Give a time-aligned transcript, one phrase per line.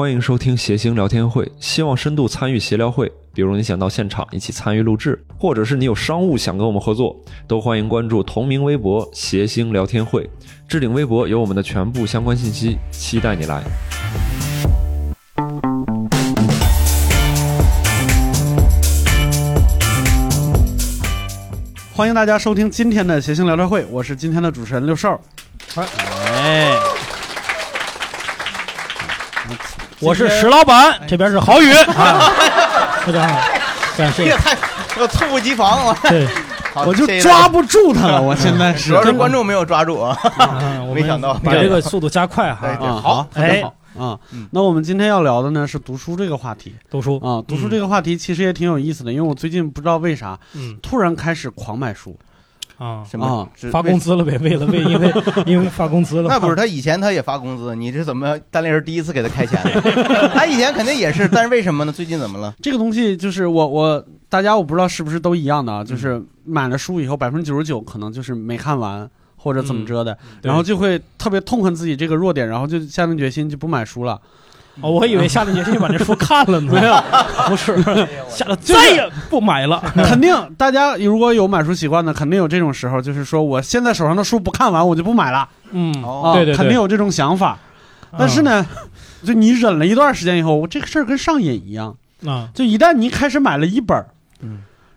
[0.00, 3.12] 欢迎收听谐星聊天会，希望深度参与协聊会。
[3.34, 7.14] 比如你想到现场一起参与录制，或者是你有商务想跟我们合作，
[7.46, 10.26] 都欢迎关注同名微博“谐星聊天会”，
[10.66, 13.62] 置顶微博有我们的全部相关信息，期待你来。
[21.92, 25.20] 欢迎大家收听今天的谐星聊天会，我是今天的主持人六兽。
[25.74, 26.74] 哎，
[30.00, 32.32] 我是石老板，这边是郝宇 啊，
[33.06, 33.48] 大家好，
[33.98, 34.36] 感谢这个。
[34.38, 34.56] 太
[34.98, 36.26] 我猝不及防，了对，
[36.86, 40.16] 我就抓不住他了， 我现在是主要是观众没有抓住啊。
[40.94, 42.66] 没想到把这个速度加快哈。
[42.66, 43.74] 啊，好，特好
[44.06, 44.48] 啊嗯。
[44.52, 52.18] 那我们今天要聊的呢是读书这个话题读书，啊，读书这个话题其实也挺有意思的，因为我最近不知道为啥嗯突然开始狂买书
[52.80, 53.46] 啊，什么？
[53.54, 55.12] 是发工资了呗，为了为因为
[55.44, 59.82] 因为发工资了，那不是他以前他也发工资，你这怎么单立人第一次给他开钱了？
[60.32, 61.92] 他以前肯定也是，但是为什么呢？
[61.92, 62.54] 最近怎么了？
[62.62, 74.18] 这个东西，就是我我大家我不知道是不是都一样的啊，就是买了书以后百分之九十九可能就是没看完或者怎么着的，对然后就会特别痛恨自己这个弱点，然后就下定决心就不买书了。
[74.80, 76.94] 哦，我以为下定决心就把这书看了呢， 没有，
[77.48, 77.76] 不是，
[78.28, 79.82] 下了再也不买了。
[80.04, 85.92] 肯定大家如果有买书习惯的，肯定有这种时候，就是说我现在手上的书不看完，我就不买了嗯，
[86.34, 87.58] 对对对肯定有这种想法。
[88.18, 88.66] 但是呢，
[89.24, 91.94] 就你忍了一段时间以后，我这个事儿跟上瘾一样，
[92.26, 94.04] 啊，就一旦你开始买了一本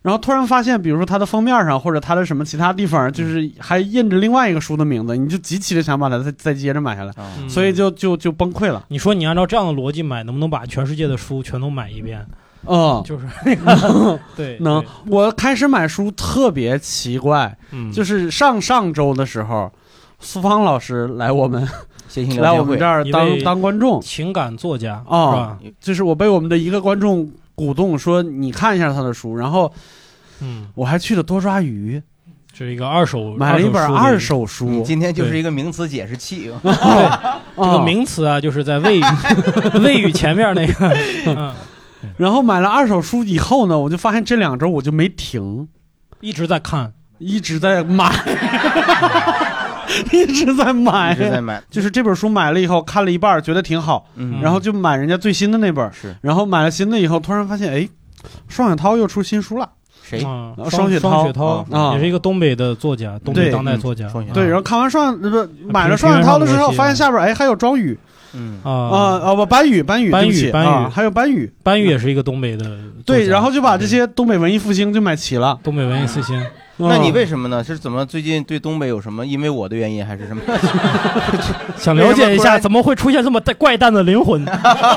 [0.04, 7.14] 然后突然发现，比如说它的封面上或者它的什么其他地方，就是还印着另外一个书的名字，你就极其的想把它再再接着买下来，
[7.50, 8.86] 所以就就就崩溃了。
[8.90, 12.24] 你说你按照这样的逻辑买，能不能把全世界的书全都买一遍？
[12.66, 14.82] 嗯，就是那个， 对，能。
[15.08, 19.70] 我开始买书特别奇怪，嗯，就是上上周的时候，
[20.20, 21.68] 苏芳老师来我们
[22.40, 25.76] 来我们这儿当当观众，情感作家哦是吧？
[25.82, 29.72] 就是我被我们的一个观众鼓动说你看一下他的书，然后
[30.42, 32.02] 嗯，我还去了多抓鱼，
[32.52, 34.20] 这是一个二手买了一本二。
[34.20, 39.04] 手你书，今天就是一个名词解释器， 这个啊名词啊，就是在谓语
[39.84, 40.98] 谓语前面那个，
[41.28, 41.54] 嗯，
[42.18, 45.68] 然后买了二手书以后呢，我就发现这两周我就没停，
[46.22, 46.94] 一直在看。
[47.20, 48.12] 一直在买，
[50.12, 51.16] 一直在买一。
[51.16, 51.62] 直在买。
[51.70, 57.88] 就是这本书买了以后看了一半，觉得挺好，嗯，然后就买人家最新的那本，是然后买了新的以后，突然发现，哎，
[58.48, 59.70] 双雪涛又出新书了。
[60.02, 60.22] 谁？
[60.24, 64.08] 啊双双雪涛双雪涛啊也是一个东北的作家，东北当代作家。
[64.10, 67.98] 双雪涛对，然后看完双呃不买了双雪涛的时候，发现下边哎还有庄宇
[68.34, 72.66] 嗯，啊啊，啊不班宇班宇班宇班宇啊还有班宇班宇也是一个东北的。
[73.06, 75.60] 对，然后就把这些东北文艺复兴就买齐了。
[75.64, 76.42] 东北文艺复兴。
[76.78, 77.64] 那你嗯为什么呢？
[77.64, 79.26] 是怎么最近对东北有什么？
[79.26, 80.42] 因为我的原因还是什么？
[81.78, 84.44] 想了解一下怎么会出现这么带怪诞的灵魂？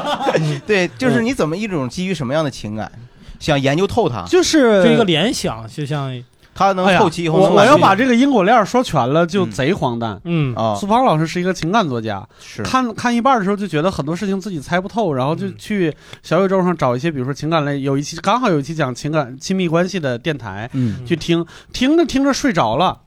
[0.67, 2.91] 对，就是你怎么一种基于什么样的情感，
[3.39, 6.11] 想研究透它，就是就一个联想，就像
[6.57, 9.51] 它能后期以后我我要把这个因果链说全了，就嗯。
[9.51, 10.19] 贼荒诞。
[10.25, 10.55] 嗯。
[10.55, 12.63] 啊苏芳老师是一个情感作家，是。
[12.63, 15.55] 看看一半的时候就觉得很多事情自己猜不透，然后就嗯。
[15.59, 21.05] 去小宇宙上找一些，比如说情感类，有一期刚好有一期讲情感亲密关系的电台，嗯。
[21.05, 23.01] 去听，听着听着睡着了，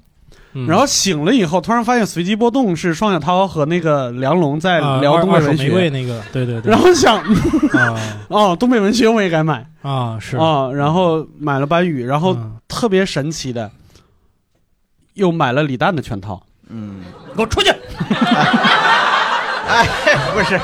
[0.53, 0.67] 嗯。
[0.67, 7.95] 然后醒了以后，突然发现随机波动是双小涛和那个梁龙在啊聊二二手东北文学，玫瑰那个，对对对，然后想啊。
[8.29, 9.65] 哦，东北文学我也该买。
[9.81, 12.53] 啊是，啊，然后买了班宇，然后嗯。
[12.69, 13.71] 特别神奇的，
[15.15, 16.41] 又买了李诞的全套。
[16.69, 17.01] 嗯，
[17.35, 17.69] 给我出去！
[19.67, 19.87] 哎，
[20.33, 20.57] 不是，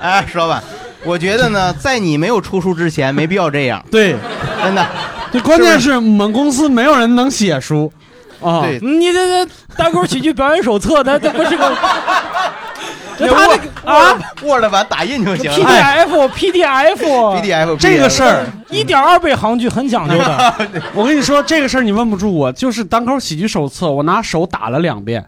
[0.00, 0.60] 哎，石老板，
[1.04, 4.16] 我觉得呢，在你没有出书之前，没必要这样，对，
[4.62, 4.84] 真的。
[5.32, 5.92] 这关键是。
[5.92, 7.90] 我们公司没有人能写书
[8.42, 8.62] 啊。
[8.62, 11.64] 对，你这这单口喜剧表演手册，它这不是个，
[13.18, 15.68] 他那个啊 Word 版打印就行了。
[15.68, 16.96] PDF PDF
[17.40, 20.54] PDF 这个事儿，一点二倍行距很讲究的，
[20.94, 25.24] 我跟你说，这个事儿你问不住我，就是单口喜剧手册，我拿手打了两遍。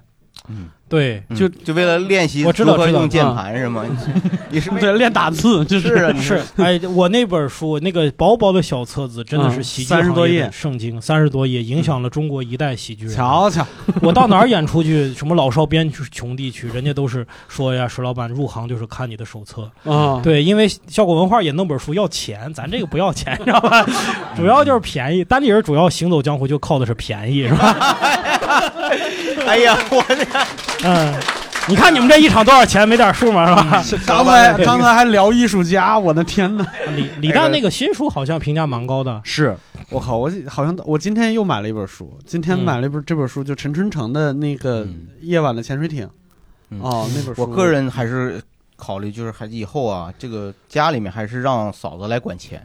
[0.89, 3.85] 对，就就为了练习我知道知道如何用键盘是吗？
[4.51, 13.15] 你是为对，练打字就是是啊，是，哎，我那本书那个薄薄的小册子，真的是嗯喜剧30多行业的页圣经，三十多页，影响了中国一代喜剧人。
[13.17, 13.67] 瞧瞧，
[14.03, 19.69] 我到哪儿演出去，什么老少边穷地区，人家都是说呀，石老板入行就是看你的手册。
[19.85, 23.85] 啊，对，因为效果文化也弄本书要钱，咱这个不要钱，知道吧？
[24.37, 28.34] 主要就是便宜，单立人主要行走江湖就靠的是便宜，是吧？
[29.47, 30.17] 哎呀，我这
[30.85, 31.15] 嗯，
[31.69, 33.83] 你看你们这一场多少钱，没点数吗？
[33.83, 34.05] 是吧？
[34.07, 36.67] 刚才刚才还聊艺术家，我的天哪！
[36.95, 39.57] 李李诞那个新书好像评价蛮高的，是
[39.91, 42.65] 我靠，我好像我今天又买了一本书，今天嗯。
[42.65, 45.07] 买了一本这本书，就陈春成的那个《嗯。
[45.23, 46.07] 夜晚的潜水艇》
[46.71, 46.81] 嗯。
[46.81, 48.41] 哦，那本书我个人还是
[48.77, 52.63] 考虑，就是还以后啊，这个家里面还是让嫂子来管钱。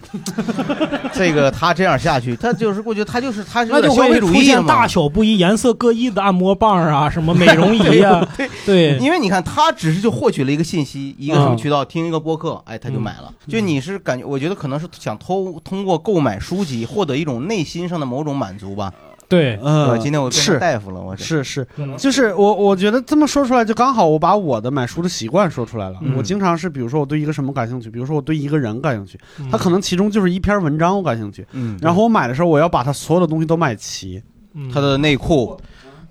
[1.14, 13.34] 这个他这样下去，他就是我觉得他就是他是有那就会点消费主出现义了嘛大小不一、颜色各异的按摩棒啊，什么美容仪啊， 对对，因为你看，他只是就获取了一个信息，一个什么嗯渠道，听一个播客，哎，他就买了。
[13.48, 18.92] 就你是感觉，我觉得可能是想通通过购买书籍获得一种内心上的某种满足吧。
[19.30, 21.24] 对，对嗯，今天我变是成大夫了，我这。
[21.24, 26.00] 是是，嗯就是我我觉得这么说出来，就刚好我把我的买书的习惯说出来了。
[26.02, 26.16] 嗯。
[26.18, 29.48] 我经常是，比如说我对一个什么感兴趣，比如说我对一个人感兴趣，嗯。
[29.52, 34.22] 他可能其中就是一篇文章我感兴趣，嗯，然后我买的时候我要把他所有的东西都买齐。
[34.56, 34.70] 嗯。
[34.74, 35.56] 他的内裤，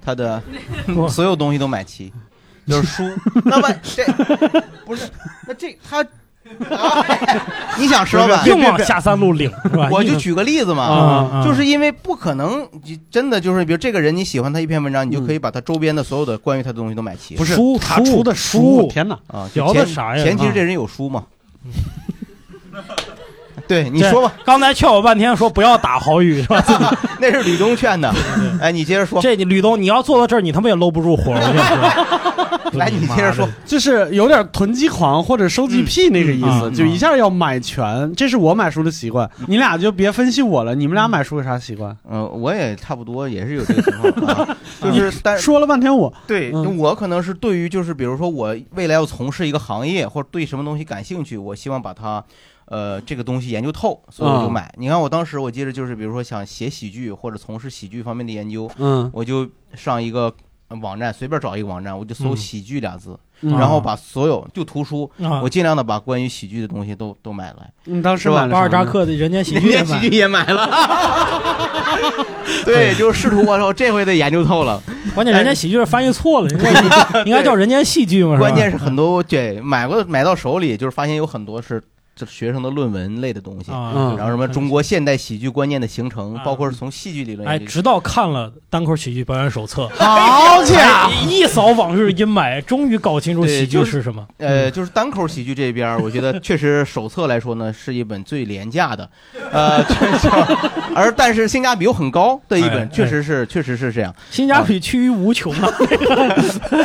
[0.00, 0.40] 他的
[1.08, 2.12] 所有东西都买齐，
[2.68, 3.02] 就是书。
[3.44, 4.04] 那么这
[4.86, 5.10] 不是
[5.46, 6.08] 那这他，啊
[7.78, 8.46] 你想石老板？
[8.46, 9.88] 硬往下三路领 是吧？
[9.90, 17.34] 我就举个例子嘛，就是因为不可能，你真的就是，比如这个人你喜欢他一篇文章，你就可以把他周边的所有的关于他的东西都买齐。
[17.36, 19.18] 不是书他出的书天哪！
[19.28, 21.24] 啊，聊的前啥呀啊前提是这人有书嘛。
[23.66, 26.64] 对，你说吧，刚才劝我半天，说不要打好语是吧？
[27.20, 28.10] 那是吕东劝的。
[28.60, 31.32] 哎，你接着说，这你吕东，你要坐到这儿，你他妈也搂不住火。
[31.32, 32.27] 我跟你说，
[32.76, 33.48] 来，你接着说。
[33.64, 38.12] 就是有点囤积狂或者收集癖那个意思，嗯就一下要买全。
[38.14, 40.74] 这是我买书的习惯，你俩就别分析我了。
[40.74, 41.96] 你们俩买书有啥习惯？
[42.08, 52.24] 嗯，我也差不多，也是有这个情况啊， 就是但说了半天我，对，嗯我可能是对于就是比如说我未来要从事一个行业或者对什么东西感兴趣，我希望把它。
[52.70, 54.70] 呃，这个东西研究透，所以我就嗯买。
[54.76, 60.30] 你看，我当时我记得就是，比如说想写喜剧或者从事喜剧方面的研究，嗯，我就上一个
[60.80, 62.36] 网站，随便找一个网站，我就搜“嗯。
[62.36, 63.58] 喜剧”俩字，嗯。
[63.58, 65.40] 然后把所有就图书，啊。
[65.42, 67.70] 我尽量的把关于喜剧的东西都都买来。
[67.84, 68.42] 你当时是吧？
[68.42, 70.68] 买了巴尔扎克的《人间喜剧》也买家喜剧也买了，
[72.64, 74.82] 对，就是试图我说这回得研究透了。
[75.14, 78.36] 关键人家喜剧是翻译错了，应该应该叫人间戏剧嘛。
[78.38, 81.82] 关键是很多对买过买到手里，就是发现有很多是
[82.18, 87.56] 这学生的论文类的东西，啊，嗯然后什么中国现代喜剧观念的形成，啊包括是从戏剧理论哎。
[87.60, 94.26] 直到看了单口喜剧表演手册， 好家伙，才一扫往日阴霾，终于搞清楚喜剧是什么。
[94.38, 99.08] 呃，就是单口喜剧这边儿，我觉得确实手册来说呢，是一本最廉价的，
[99.52, 99.84] 呃，
[100.94, 104.14] 而但是性价比又很高的一哎本，确实是确实是这样。
[104.30, 105.70] 性价比趋于无穷啊！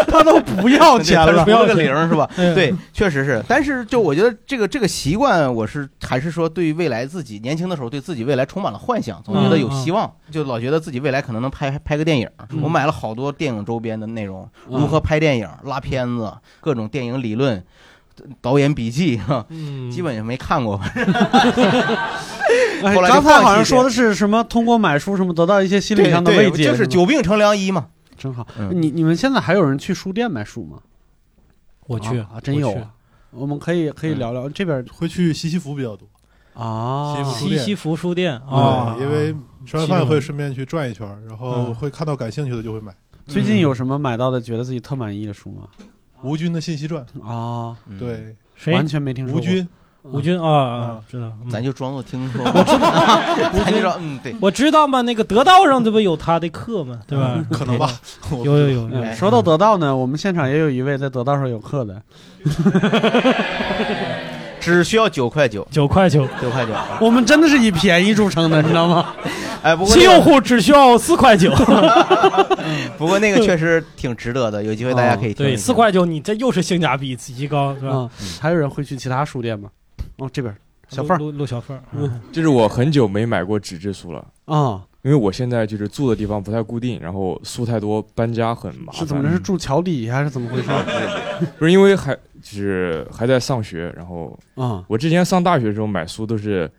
[0.08, 2.30] 他都不要钱了不要个零是吧？
[2.38, 3.44] 嗯对，确实是。
[3.48, 12.30] 但是就我觉得这个这个习惯，我是还是说对于未来自己年轻的时候对自己未来充满了幻想，总觉得有希望，就老觉得自己未来可能能拍拍个电影。
[12.50, 17.64] 嗯我买了好多电影周边的内容，嗯如何拍电影、拉片子、各种电影理论、
[18.42, 20.80] 导演笔记，哈嗯，基本也没看过。
[22.84, 24.44] 哎后来刚才好像说的是什么？
[24.44, 27.88] 通过买书什么得到一些心理上的慰，藉，就是久病成良医嘛。
[28.18, 28.46] 真好。
[28.58, 30.80] 嗯你你们现在还有人去书店买书吗？
[31.88, 32.93] 我去啊，真有啊。
[33.34, 34.20] 我们可以可以嗯。
[34.20, 36.08] 聊聊这边会去西西弗比较多。
[36.54, 37.24] 啊。
[37.24, 39.36] 西西西弗书店对啊，因为
[39.66, 41.76] 吃完饭会顺便去转一圈，然后嗯。
[41.76, 42.94] 会看到感兴趣的就会买。
[43.26, 45.68] 最近有什么买到的觉得自己特满意的书吗？
[46.22, 48.74] 吴军的信息传，啊，嗯，对，谁？
[48.74, 48.88] 完？
[48.88, 49.42] 全没听说过。
[49.42, 49.68] 吴军，
[50.04, 51.32] 吴军啊啊，知道。
[51.44, 52.64] 嗯咱就装作听说过，
[53.64, 54.36] 咱就说嗯对。
[54.42, 57.00] 我知道嘛，那个得道上这不有他的课吗？
[57.08, 57.44] 对吧？
[57.52, 57.90] 可能吧，
[58.44, 62.02] 有有有说到得道呢，我们现场也有一位在得道上有课的，
[64.60, 66.72] 只需要九块九，九块九，九块九。
[67.00, 69.14] 我们真的是以便宜著称的，你知道吗？
[69.64, 71.50] 哎，不过新那个用户只需要四块九。
[72.98, 75.58] 不过那个确实挺值得的，有机会大家可以听一对，听。
[75.58, 77.92] 四块九，你这又是性价比极高，是吧？
[77.94, 78.10] 嗯，
[78.42, 79.70] 还有人会去其他书店吗？
[80.26, 80.56] 哦，这边
[80.90, 89.00] 小凤儿陆陆小凤儿，嗯就是我很久没买过纸质书了，啊，因为我现在就是住的地方不太固定，然后书太多，搬家很麻烦。
[89.02, 89.32] 是怎么着？
[89.32, 90.70] 是住桥底下还是怎么回事？
[91.58, 96.70] 不是因为还就是还在上学，然后啊我之前上大学的时候买书都是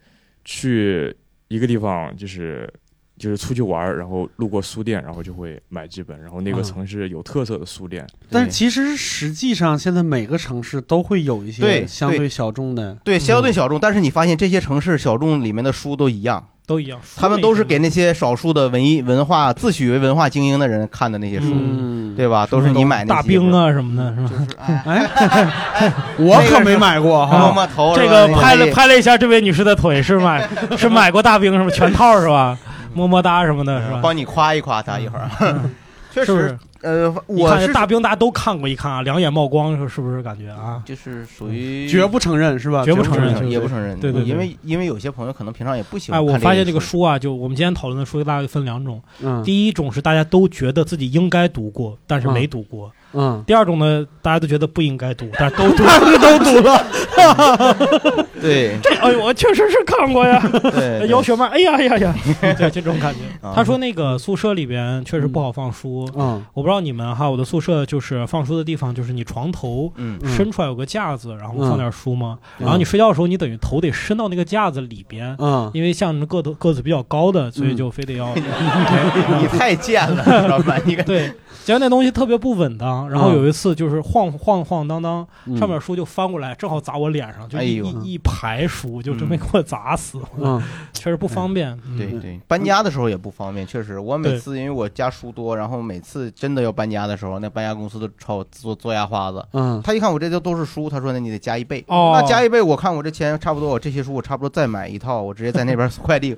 [0.44, 1.14] 去
[1.48, 2.72] 一个地方，就是
[3.18, 8.06] 就是出去玩儿，然后路过书店，然后就会买几本，然后那个嗯城市有特色的书店。
[8.30, 16.98] 但是其实实际上，现在每个城市都会有一些相对小众的，对相对小众，但是你发现这些城市小众里面的书都一样，都一样。
[17.16, 22.44] 他们都是给那些少数的文艺文化自诩为文化精英的人看的那些书，嗯，对吧？
[22.46, 24.28] 都是你买那大兵啊什么的，是吧？
[24.28, 25.06] 就是哎，
[25.78, 27.52] 哎，我可没买过摸哈。
[27.54, 31.70] 摸头，这个拍了拍了一下这位女士的腿，是买是买过大兵是吧？
[31.70, 32.58] 全套是吧？
[32.94, 34.00] 么么哒什么的，是吧？
[34.02, 35.28] 帮你夸一夸他一会儿。
[36.12, 36.56] 确实？
[36.80, 40.82] 呃，我是大兵大家都看过一看啊，两眼冒光，是是不是感觉啊？
[40.84, 42.84] 就是属于绝不承认是吧？
[42.84, 44.28] 绝不承认认，也不承认，对对对。
[44.28, 55.84] 因为因为有些朋友可能平常也不喜哎，欢哎我发现这个个书啊，就我们今天讨论的书大概分两种，嗯，第一种是大家都觉得自己应该读过，但是没读过；嗯，第二种呢，大家都觉得不应该读，但是都 读。
[56.18, 56.84] 都读了。
[58.40, 60.38] 对这哎呦，我确实是看过呀。
[60.72, 63.20] 对，姚雪曼，哎呀哎呀呀， 对，就这种感觉。
[63.46, 69.90] 啊他说那个宿舍里边确实不好放书，嗯我不知道你们哈，我的宿舍就是放书的地方，就是你床头
[70.26, 72.38] 伸出来有个架子，然后放点书嘛。
[72.58, 78.34] 嗯然后你睡觉的时候，你等于头得伸到那个架子里边，嗯因为像个头个子比较高的，所以就非得要。
[78.34, 80.76] 你太贱了，知道吧？
[80.84, 81.32] 你看，对，
[81.64, 90.60] 结果那东西特别不稳当，然后有一次就是晃晃晃荡荡，嗯上面书就翻过来，正好砸我脸上，就一、哎呦一一排书，就准备给我砸死，嗯
[90.92, 91.70] 确实不方便。
[91.86, 93.98] 嗯对对，搬家的时候也不方便，确实。
[93.98, 99.44] 我每次因为我家书多，然后每次真的要搬家的时候，那搬家公司都朝我做做压花子。
[99.52, 101.84] 嗯他一看我这都都是书，他说那你得加一倍。
[101.88, 106.36] 哦那加一倍，我看我这钱差不多，我这些书我差不多再买一套，我直接在那边 快递，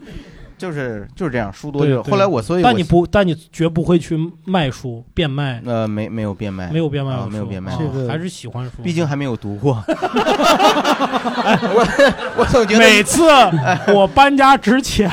[0.59, 2.03] 就是就是这样，书多就。
[2.05, 8.83] 后来我所以我但你不，但你绝不会去卖书变卖，呃没没有变卖，没有变卖啊，没有变卖哦这个还是喜欢书。
[8.83, 9.83] 毕竟还没有读过。
[9.87, 11.87] 我
[12.39, 13.23] 我总觉得每次
[13.95, 15.11] 我搬家之前，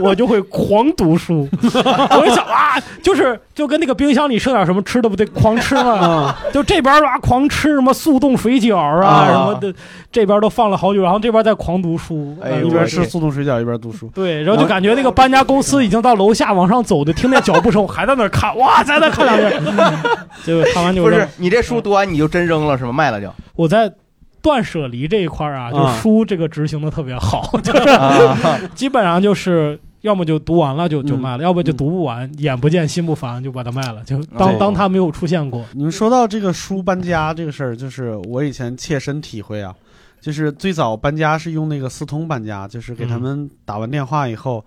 [0.00, 1.48] 我就会狂读书。
[1.52, 5.92] 我就想啊，就是就跟那个冰箱里剩点什么吃的，不得狂吃吗？
[5.92, 9.72] 啊就这边啊，狂吃什么速冻水饺啊啊什么的，
[10.10, 12.36] 这边都放了好久，然后这边在狂读书。
[12.42, 14.10] 哎呦一边我吃速冻水饺一边读书。
[14.14, 19.60] 对，然后就感觉那个搬家公司已经到楼下往上走的，听那脚步声，我还在那儿看，哇，在那看两遍，
[20.44, 22.92] 结果看完就不是你这书读完你就真扔了是吗？
[22.92, 23.28] 卖了就？
[23.56, 23.92] 我在
[24.40, 31.18] 断舍离这一块儿啊，就书这个执行的特别好， 就是啊，基本上就是要么就读完了就就嗯。
[31.18, 35.64] 卖了，要不就读不完，眼不见心不烦就把它卖了，就当对当它没有出现过。
[35.72, 39.74] 你们说到这个书搬家这个事儿，就是我以前切身体会啊，
[40.20, 44.64] 就是最早搬家是用那个四通搬家，就是给他们打完电话以后，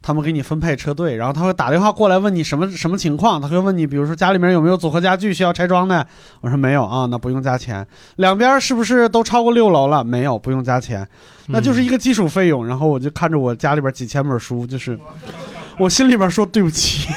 [0.00, 6.06] 他们给你分配车队，然后他会打电话过来问你什么什么情况，他会问你，比如说家里面有没有组合家具需要拆装的，
[6.40, 7.86] 我说没有啊，那不用加钱。
[8.16, 10.02] 两边是不是都超过六楼了？
[10.04, 11.06] 没有，不用加钱，
[11.46, 12.66] 那就是一个基础费用。
[12.66, 14.98] 然后我就看着我家里边几千本书，就是
[15.78, 17.08] 我心里边说对不起，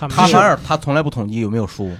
[0.00, 1.90] 他他反而他从来不统计有没有书，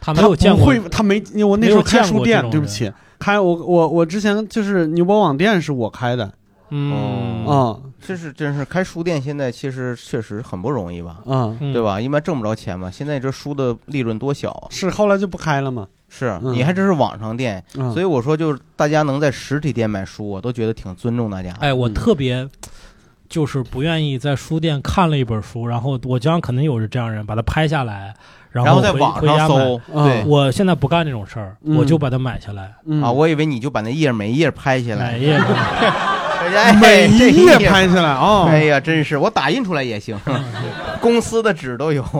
[0.00, 6.32] 他没有见过不会，他没，我那时候开书店，对不起，开我我我之前就是牛博网店是我开的，
[6.70, 7.46] 嗯。
[7.46, 11.72] 啊这是真是开书店，现在其实确实很不容易吧，啊，嗯。
[11.72, 12.00] 对吧？
[12.00, 12.90] 一般挣不着钱嘛。
[12.90, 16.54] 现在这书的利润多小啊，是后来就不开了嘛，是嗯。
[16.54, 21.58] 你还真是网上店，嗯，所以我说就是大家能在实体店买书，我都觉得挺尊重大家的。
[21.58, 21.94] 哎，我嗯。
[21.94, 22.48] 特别
[23.28, 28.14] 就是不愿意在书店看了一本书，然后我经常肯定有是这样人把它拍下来，
[28.50, 29.48] 然然后在网上。
[29.48, 35.12] 搜，嗯对我现在不干这种事儿，嗯我就把它买下来，嗯啊，我以为你就把那页每一页 拍下来，
[36.80, 40.18] 每这一页拍下来啊，哎呀，真是我打印出来也行，
[41.00, 42.04] 公司的纸都有。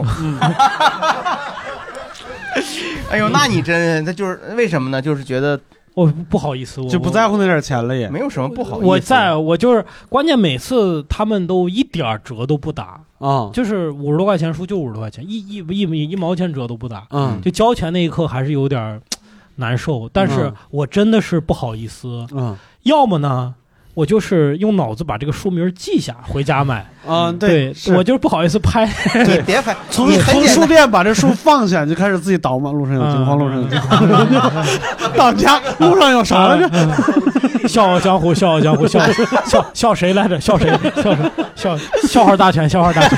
[3.09, 5.01] 哎呦，那你真，那就是为什么呢？
[5.01, 5.59] 就是觉得
[5.93, 8.85] 我不好意思，我就不在乎那点钱了也，没有什么不好意思。
[8.85, 13.49] 我在我就是关键，每次他们都一点儿折都不打，啊。
[13.53, 17.39] 就是五十多块钱书就五十多块钱，一一一一一毛钱折都不打，嗯。
[17.41, 19.01] 就交钱那一刻还是有点
[19.55, 20.09] 难受。
[20.11, 20.53] 但是嗯。
[20.71, 22.57] 我真的是不好意思，嗯。
[22.83, 23.53] 要么呢，
[23.93, 26.85] 我就是用脑子把这个书名记下，回家买。
[27.07, 28.85] 啊对是我就是不好意思拍。
[29.25, 30.65] 你别拍， 从从书。
[30.67, 34.07] 店把这书放下，就开始自己倒嘛，路上有惊慌，路上有惊慌，
[35.17, 36.69] 到家路上有啥来着？
[36.69, 37.67] 着？
[37.67, 38.99] 笑傲江湖，笑傲江湖，笑
[39.45, 40.39] 笑笑谁来着？
[40.39, 40.69] 笑谁？
[40.95, 41.31] 笑谁？
[41.55, 43.17] 笑笑话大全，笑话大全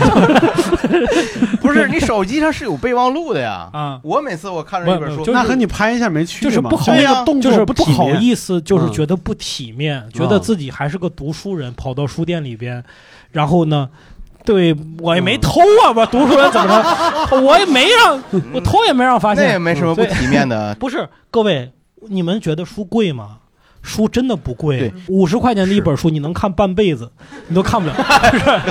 [1.64, 3.70] 不是你手机上是有备忘录的呀。
[3.74, 4.00] 啊！
[4.04, 12.84] 我每次我看着一本书，就是那和你拍一下没区别就是不好意思就是不好意思，就是嗯觉得不体面，觉得自己还是个读书人，跑到书店里边，
[13.32, 13.90] 然后呢，
[14.46, 16.68] 对我也没偷啊，我读书人怎么
[17.32, 17.40] 着？
[17.42, 18.22] 我也没让
[18.54, 19.62] 我偷也没让发现那也现。
[19.62, 20.76] 没什么不体面的。
[20.80, 21.72] 不是各位，
[22.10, 23.38] 你们觉得书贵吗？
[23.84, 27.08] 书真的不贵对，五十块钱的一本书，你能看半辈子，
[27.48, 27.94] 你都看不了。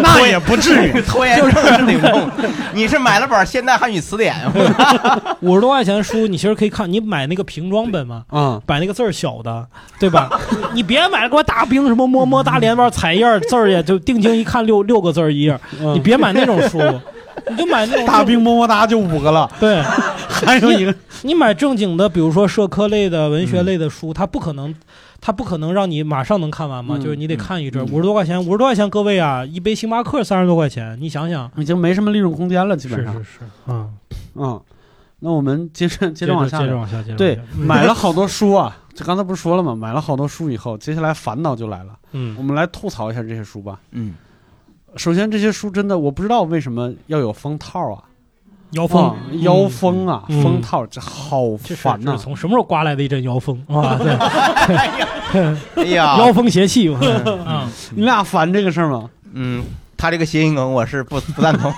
[0.02, 1.00] 那也不至于。
[1.06, 2.30] 拖延症是 得弄。
[2.72, 4.34] 你是买了本现代汉语词典，
[5.40, 9.66] 五十多块钱的书，你其实可以看，你买那个平装本嘛，啊，买那个字儿小的，
[9.98, 10.30] 对吧？
[10.72, 15.58] 你别买给我大兵什么么么大连包彩页字儿也就定睛一看六六个字儿一页，
[15.92, 16.78] 你别买那种书，
[17.48, 24.74] 你就买那种大兵么么哒就五个了，对，还有一个你买正经的，比如说社科类的、文嗯学类的书，它不可能，
[25.20, 33.12] 它不可能让你马上能看完嘛，嗯就是你得看一阵五十多块钱，五十多块钱，各位啊，一杯星巴克三十多块钱，你想想，已经没什么利润空间了，基本上。
[33.14, 33.90] 是是是，嗯，
[34.34, 34.60] 嗯，
[35.20, 36.58] 那我们接着接着往下。
[36.58, 39.74] 接着往下，接着往对，买了好多书啊，这刚才不是说了吗？
[39.74, 41.92] 买了好多书以后，接下来烦恼就来了。
[42.14, 43.78] 嗯我们来吐槽一下这些书吧。
[43.92, 44.14] 嗯，
[44.96, 48.04] 首先，这些书真的我不知道为什么要有封套啊。
[48.72, 52.22] 妖风啊，妖风啊，嗯风套这好烦呐这是！
[52.22, 53.98] 从什么时候刮来的一阵妖风啊？
[54.00, 54.14] 对，
[55.76, 56.88] 哎呀， 妖风邪气，
[57.94, 59.10] 你俩烦这个事儿吗？
[59.34, 59.62] 嗯，
[60.02, 61.72] 他这个谐音梗我是不 不赞同。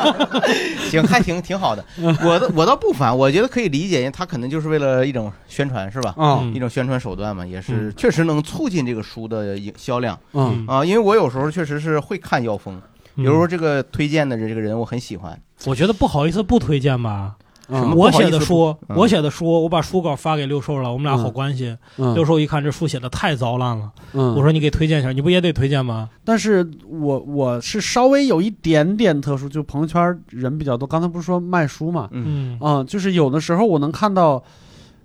[0.90, 1.82] 行，还挺挺好的。
[2.22, 6.10] 我的我倒不烦，我觉得可以理解，因为他可能就是为了一种宣传，是吧？
[6.18, 10.84] 啊嗯一种宣传手段嘛，也是确实能促进这个书的销量嗯啊。
[10.84, 12.78] 因为我有时候确实是会看妖风，
[13.16, 17.36] 比如说这个推荐的这个人我很喜欢，我觉得不好意思不推荐吧。
[17.68, 21.76] 嗯我写的书，嗯我写的书，我把书稿发给六兽了，我们俩好关系。
[21.98, 26.08] 嗯六兽一看这书写的太糟烂了，嗯，我说你给推荐一下，你不也得推荐吗？
[26.24, 30.86] 但是我我是稍微有一点点特殊，就朋友圈人比较多。
[30.86, 34.42] 刚才不是说卖书嘛，嗯嗯啊、就是有的时候我能看到，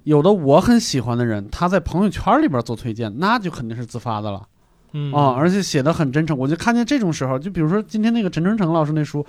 [0.03, 4.41] 有的我很喜欢的人，他在朋友圈里边做推荐，那就肯定是自发的了
[4.93, 6.37] 嗯啊、而且写的很真诚。
[6.37, 9.25] 我就看见这种时候，就比如说今天那个陈春成老师那书。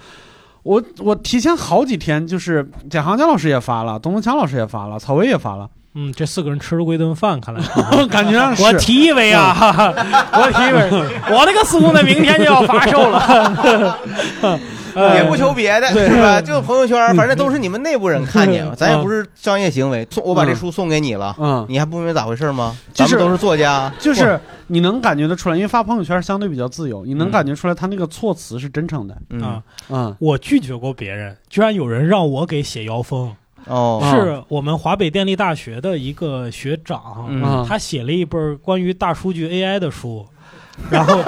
[0.65, 7.63] 我我提前好几天，就是贾航江老师也发了，董文强老师也发了，曹薇也发了，嗯，这四个人吃了过一顿饭，看来
[8.11, 9.95] 感觉上是我提一杯啊，哈哈
[10.33, 10.91] 我提一杯，
[11.33, 13.99] 我那个书呢，明天就要发售了。
[14.95, 16.41] 呃也不求别的，是吧？
[16.41, 20.07] 就朋友圈，反正都是你们内部人看见，咱也不是商业行为。
[20.11, 22.77] 送我把这书送给你了，嗯，你还不明白咋回事吗？
[22.93, 29.17] 就是咱们都是作家，就是你能感觉得出来，因为发朋友圈相对比较自由，你能嗯感觉出来他那个措辞是真诚的。
[29.31, 33.35] 嗯啊，嗯我拒绝过别人，居然有人让我给写妖风，
[33.67, 37.29] 哦，是我们华北电力大学的一个学长，
[37.69, 40.27] 他写了一本关于大数据 AI 的书，
[40.91, 41.19] 然后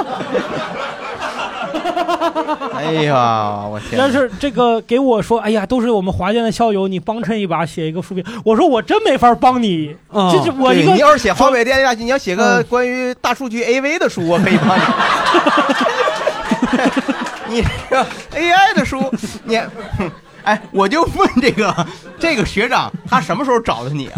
[2.75, 3.99] 哎呀，我天！
[3.99, 8.25] 但是这个给我说，哎呀，都是我们华建的校友，你帮衬一把，写一个书评。
[8.45, 14.83] 我说我真没法帮你，啊这是我一个你要是写华北电力大学，你要写个关于大数据 AV 的书，我可以帮你。
[17.49, 19.01] 你这个 AI 的书，
[19.45, 19.61] 你，
[20.43, 21.87] 哎，我就问这个
[22.19, 24.15] 这个学长，他什么时候找的你啊？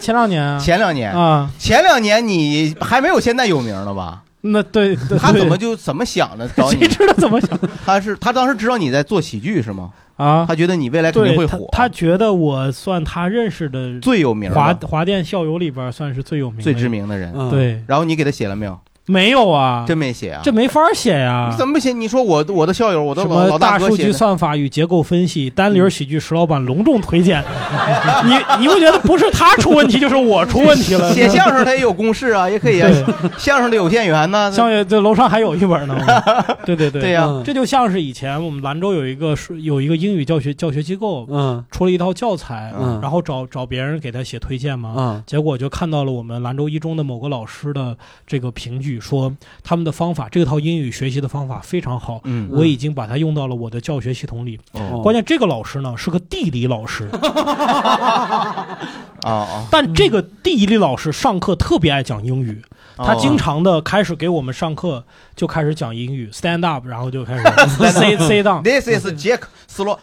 [0.00, 4.22] 前两年啊前两年，啊，前两年你还没有现在有名呢吧？
[4.46, 6.46] 那对对他怎么就怎么想的？
[6.48, 6.80] 找你？
[6.80, 9.90] 谁知道怎么想 他是他当时知道你在做喜剧是吗？
[10.16, 10.44] 啊？
[10.46, 16.88] 他觉得你未来肯定会火，他觉得我算他认识的最有名华的、华电校友里边算是最有名、最知。
[16.88, 17.32] 名的人。
[17.34, 18.78] 嗯，对，然后你给他写了没有？
[19.06, 20.40] 没有啊，真没写啊？
[20.42, 21.92] 这没法写呀、你怎么不写？
[21.92, 24.08] 你说我我的校友，我的什老老么大数大哥写的。
[24.08, 27.44] 据算法与结构分析，单林喜剧石老板隆重推荐。
[28.24, 31.12] 你你不觉得不是他出问题，就是我出问题了？
[31.12, 32.90] 写相声他也有公式啊， 也可以啊。
[33.36, 35.94] 相声的有限元呢，像这楼上还有一本呢。
[36.64, 44.94] 对对对对呀嗯这就像是以前我们兰州有一个是有一个英语教学教学机构嗯出了一套教材，嗯然后找找别人给他写推荐嘛。
[44.96, 47.94] 嗯结果就看到了我们兰州一中的某个老师的
[48.26, 54.58] 这个评语，说他们的方法，这套英语学习的方法非常好，嗯我已经把它用到了我的教学系统里。
[54.72, 58.78] 哦关键这个老师呢是个地理老师，啊
[59.26, 62.62] 啊，但这个地理老师上课特别爱讲英语，
[62.96, 65.04] 哦他经常的开始给我们上课
[65.34, 67.42] 就开始讲英语，stand up，然后就开始
[67.90, 68.62] say say down。
[68.62, 69.98] This is Jack 斯洛。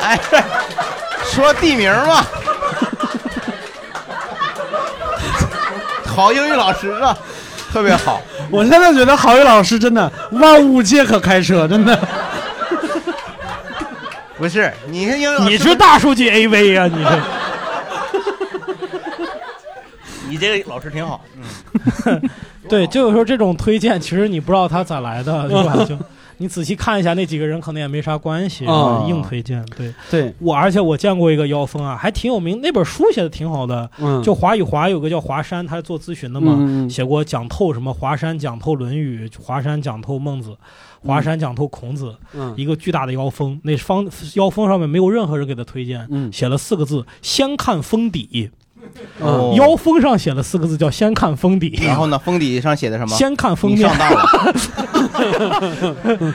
[0.00, 0.18] 哎，
[1.26, 2.24] 说地名嘛，
[6.06, 7.16] 好英语老师啊，
[7.72, 8.22] 特别好。
[8.50, 11.98] 我现在觉得郝宇老师真的万物皆可开车，真的。
[14.38, 17.10] 不是，你看英语老师你是大数据 AV 啊，你是。
[20.28, 21.24] 你这个老师挺好，
[22.06, 22.20] 嗯，
[22.68, 25.84] 对，就有时候这种推荐，其实你不知道他咋来的， 对吧？
[25.84, 25.96] 就
[26.38, 29.64] 你仔细看一下，那几个人可能也没啥关系，啊硬推荐。
[29.76, 33.90] 对对，我，而且我见过一个妖风啊，还挺有名，那本书写的挺好的。
[33.98, 40.56] 嗯，就华与华有个叫华山，他是做咨询的嘛，写过讲透什么华山讲透《论语》，华山讲透孟子，
[41.02, 43.58] 华山讲透孔子，嗯一个巨大的妖风。
[43.64, 48.50] 那方妖风上面没有任何人给他推荐，嗯写了四个字：先看封底。
[49.20, 53.16] 哦妖风上写了四个字叫“先看封底”，然后呢，封底上写的什么？
[53.16, 53.96] 先看封面上。
[53.98, 54.26] 当了，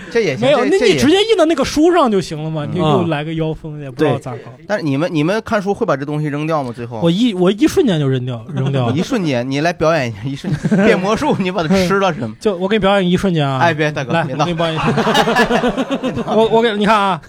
[0.11, 2.65] 这也行没有，那你这这也直接印到那个书上就行了嘛？
[2.65, 4.51] 你给我嗯来个妖封，也不知道对咋搞。
[4.67, 6.71] 但是你们你们看书会把这东西扔掉吗？
[6.75, 9.01] 最后我一我一瞬间就扔掉，扔掉了 一。
[9.03, 12.33] 瞬间，你来表演一下，一瞬间变魔术，你把它吃了什么？
[12.39, 13.59] 就我给你表演一瞬间啊！
[13.59, 16.23] 哎，别大哥，来，别闹我给你，表演一下。
[16.33, 17.21] 我我给你看啊，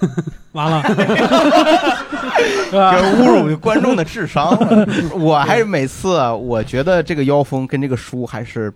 [0.53, 0.83] 完了，
[2.71, 2.95] 是吧？
[2.97, 4.87] 这侮辱观众的智商了。
[5.19, 8.73] 我还是每次啊，我觉得这个妖风跟这个书还是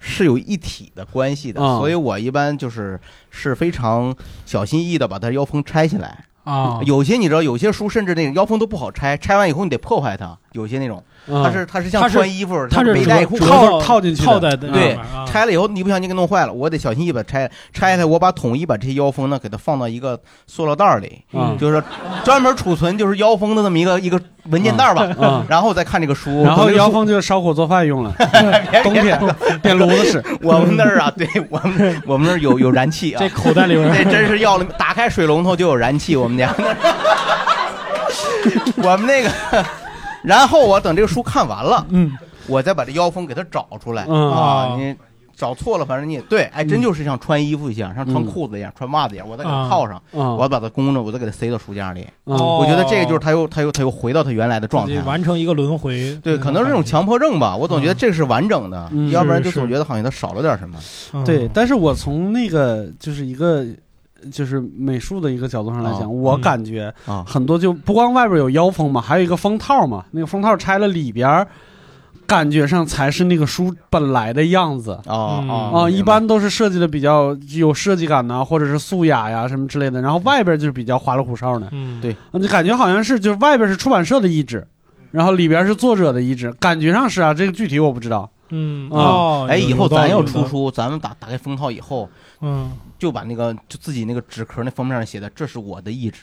[0.00, 2.98] 是有一体的关系的，啊所以我一般就是
[3.30, 10.36] 是非常小心翼翼的把它妖风拆下来，啊，有些你知道，有些书甚至那个腰封都不好拆，拆完以后你得破坏它。
[10.52, 21.82] 有些那种，嗯它是它是像穿衣服，它是背带裤套套进去的套在对拆了以后你不小心给弄坏了，我得小心翼翼把它拆拆开，我把统一把这些腰封呢给它放到一个塑料袋里，嗯就是说
[22.24, 28.14] 专门储存就是腰封的这么一个一个文件袋吧，嗯然后再看这个书，然后腰封就是烧火做饭用了，
[28.84, 29.18] 冬天
[29.62, 30.22] 电 炉子使。
[30.42, 36.54] 我们那儿啊，对我们我们那儿有有燃气啊，这口袋里边这真是要了，打开水龙头就有燃气，我们家。
[38.76, 39.30] 我们那个，
[40.26, 42.12] 然后我等这个书看完了，嗯，
[42.48, 44.04] 我再把这妖风给它找出来。
[44.08, 44.32] 嗯。
[44.32, 44.94] 啊，你
[45.36, 50.34] 找错了，反正你也对，哎，真就是像穿衣服一样，像穿裤子一样，穿袜子一样，我再给它套上，嗯。
[50.34, 52.06] 我要把它弓着，我再给它塞到书架里。
[52.24, 54.94] 我觉得这个就是他又他又他又回到他原来的状态。
[54.94, 55.06] 自己。
[55.06, 56.18] 完成一个轮回。
[56.24, 59.10] 对，可能是这种强迫症吧，我总觉得这是完整的，嗯。
[59.10, 59.60] 要不然就是。
[59.60, 60.78] 总觉得好像它少了点什么。
[61.12, 63.64] 嗯对，但是我从那个就是一个
[64.30, 67.24] 就是美术的一个角度上来哦讲，我嗯感觉啊。
[67.26, 71.46] 很多就不光外边有腰封嘛，还有一个封套嘛，那个封套拆了里边。
[72.26, 75.14] 感觉上才是那个书本来的样子嗯。
[75.14, 82.10] 哦哦啊，一般都是设计的比较有设计感呐，或者是素雅呀什么之类的，然后外边就是比较花里胡哨的，嗯，对。
[82.32, 84.66] 啊就感觉好像是就是外边是出版社的意志，
[85.12, 88.28] 然后里边是作者的意志，感觉上是啊，这个具体我不知道。
[88.50, 92.08] 嗯啊哦，哎，以后咱要，出书，咱们打打开封套以后，
[92.40, 96.20] 嗯，就把那个就自己那个纸壳那封面上写的“这是我的意志”，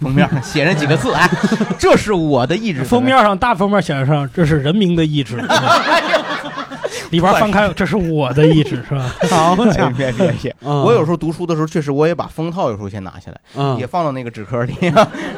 [0.00, 1.28] 封面上写着几个字，哎，
[1.78, 2.82] 这是我的意志。
[2.84, 5.36] 封面上大封面写上这是人民的意志，
[7.12, 9.14] 里边翻开 这是我的意志是吧？
[9.30, 10.56] 好哎家伙，别别别！
[10.64, 14.74] 嗯我有时候读书的时候，确实我也把封套有时候先拿下来，嗯也放到那个纸壳里，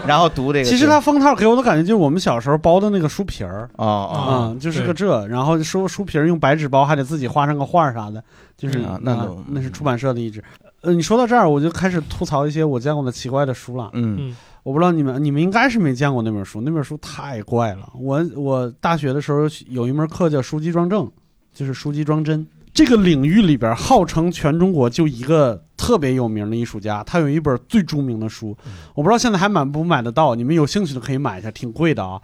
[0.07, 0.65] 然后读这个。
[0.65, 8.23] 其实它封套给我的感觉就是我们小时候包的那个书皮儿，哦哦，嗯，就是个这，然后书书皮儿用白纸包，还得自己画上个画儿啥的，
[8.57, 10.43] 就是啊那那是出版社的意志。
[10.83, 13.91] 呃，你说到这儿，我就开始吐槽一些我见过的奇怪的书了。
[13.95, 17.87] 嗯嗯我不知道你们，你们应该是没见过那本书，那本书太怪了。
[18.01, 21.07] 我我大学的时候有一门课叫书籍装帧，
[21.55, 22.47] 就是书籍装帧。
[22.75, 28.49] 这个领域里边，号称全中国就一个特别有名的艺术家，他有一本最著名的书，
[28.95, 32.21] 我不知道现在还买不买得到，你们有兴趣的可以买一下，挺贵的啊，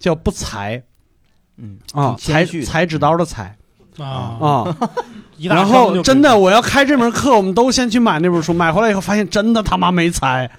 [0.00, 0.82] 叫不才
[1.56, 3.56] 嗯啊，挺裁裁纸刀的裁
[3.98, 4.76] 啊，啊。
[5.38, 10.50] 然后真的，我要开这门课，我们都先去买那本书，买回来以后发现真的他妈没裁，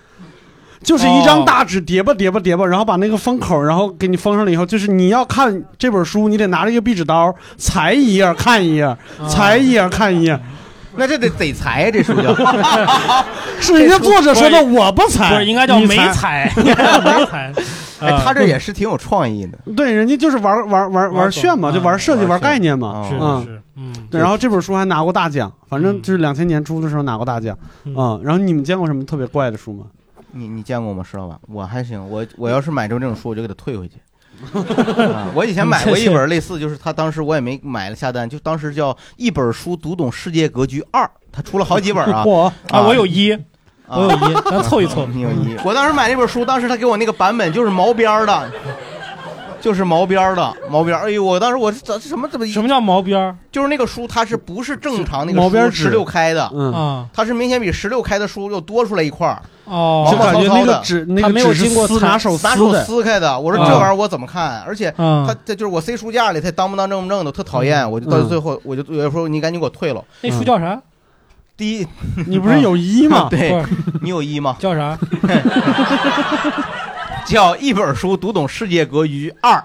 [0.83, 8.97] 就是一张大纸叠吧叠吧叠吧，然后把那个封口，然后给你封上了以后，就是你要看这本书，你得拿着一个壁纸刀裁一页看一页，啊
[9.29, 10.39] 裁一页看一页，
[10.97, 12.35] 那这得得裁这书叫。
[13.59, 16.13] 是人家作者说的，我不不裁，是应该叫没你裁。
[16.13, 17.53] 踩，没裁。
[18.01, 19.57] 哎，啊他这也是挺有创意的。
[19.73, 22.87] 对，人家就是玩玩玩玩玩炫嘛，啊就玩设计玩玩概念嘛。
[22.89, 28.19] 哦是嗯是，嗯，对，然后这本书还拿过大奖，反正嗯就是两千年初的时候拿过大奖嗯啊。
[28.21, 29.85] 然后你们见过什么特别怪的书吗？
[30.33, 31.39] 你你见过吗，石老板？
[31.47, 33.95] 我还行，我我要是买着这种书，我就给他退回去。
[35.13, 42.23] 啊我以前买过一本类似，就是他当时我也没买了下单，就当时叫《一本书读懂世界格局二》，他出了好几本啊。
[42.27, 43.31] 我，啊，我有一，
[43.87, 45.05] 啊我有一，咱凑一凑。
[45.13, 45.55] 你有一。
[45.63, 48.51] 我当时买那本书，当时他给我那个版本就是毛边儿的，
[49.63, 51.07] 就是毛边儿的毛边儿。
[51.07, 56.51] 哎呦，我当时我这这什么怎么什么叫毛边儿就是那个书，它是不是正常那个毛边纸十六开的？
[56.53, 57.05] 嗯，啊？
[57.13, 63.39] 它是明显比十六开的书又多出来一块儿，哦就感觉那毛毛糙糙的个纸那它没有个纸是经过拿手拿手撕开的。
[63.39, 64.61] 我说这啊玩意儿我怎么看？
[64.67, 67.89] 而且啊他，他就是我塞书架里，它当不当正不正的，特讨厌。
[67.89, 70.03] 我就到嗯最后，我就有时候你赶紧给我退了。
[70.21, 70.77] 那书叫啥？
[71.55, 71.87] 第一，
[72.27, 73.27] 你不是有一吗？
[73.31, 73.63] 对
[74.01, 74.57] 你有一吗？
[74.59, 74.97] 叫啥？
[77.25, 79.63] 叫一本书读懂世界格局二，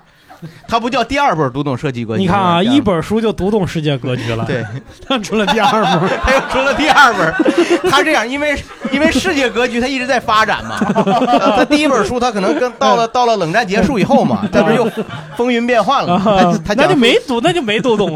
[0.69, 2.23] 它不叫第二本读懂设计格局。
[2.23, 4.45] 你看啊，一本书就读懂世界格局了。
[4.45, 4.65] 对，
[5.07, 7.91] 他出了第二本， 他又出了第二本。
[7.91, 8.57] 他这样，因为
[8.93, 10.79] 因为世界格局它一直在发展嘛。
[11.57, 14.89] 他第一本书他可能跟到了到了冷战结束以后嘛，这不又
[15.37, 16.59] 风云变幻了嘛？
[16.65, 18.15] 他他就没读，那就没读懂。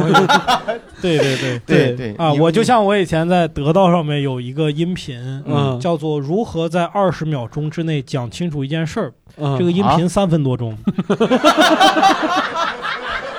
[1.00, 2.32] 对对对对对啊！
[2.32, 9.12] 我就像我以前在得到上面有一个音频，嗯叫做“如何在二十秒钟之内讲清楚一件事儿”。
[9.38, 10.76] 嗯这个音频三分多钟，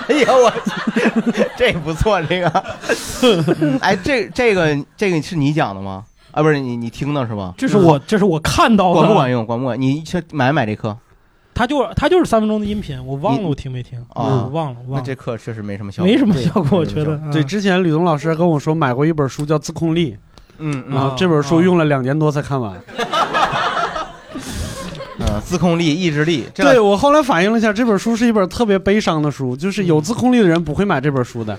[0.07, 0.51] 哎呀，我
[1.55, 2.49] 这不错，这个，
[3.79, 6.03] 哎，这这个这个是你讲的吗？
[6.31, 7.53] 啊，不是你你听的是吧？
[7.57, 8.95] 这是我这是我看到的。
[8.95, 9.45] 管不管用？
[9.45, 9.79] 管不管？
[9.79, 10.97] 你去买买这课？
[11.55, 16.85] 他就他就是三分钟的音频，我忘了我听没听啊我忘了，我那忘了，这课确实没什么效果，没什么效果，我。
[16.85, 17.15] 觉得。
[17.31, 20.17] 对，啊之前吕东老师跟我说买过一本书叫《自控力
[20.57, 22.73] 嗯》，嗯然后这本书用了两年多才看完。
[25.19, 31.57] 嗯，自控力、意志力，对我后来反映了一下，这本书是一本特别悲伤的书，就是有自控力的人不会买这本书的。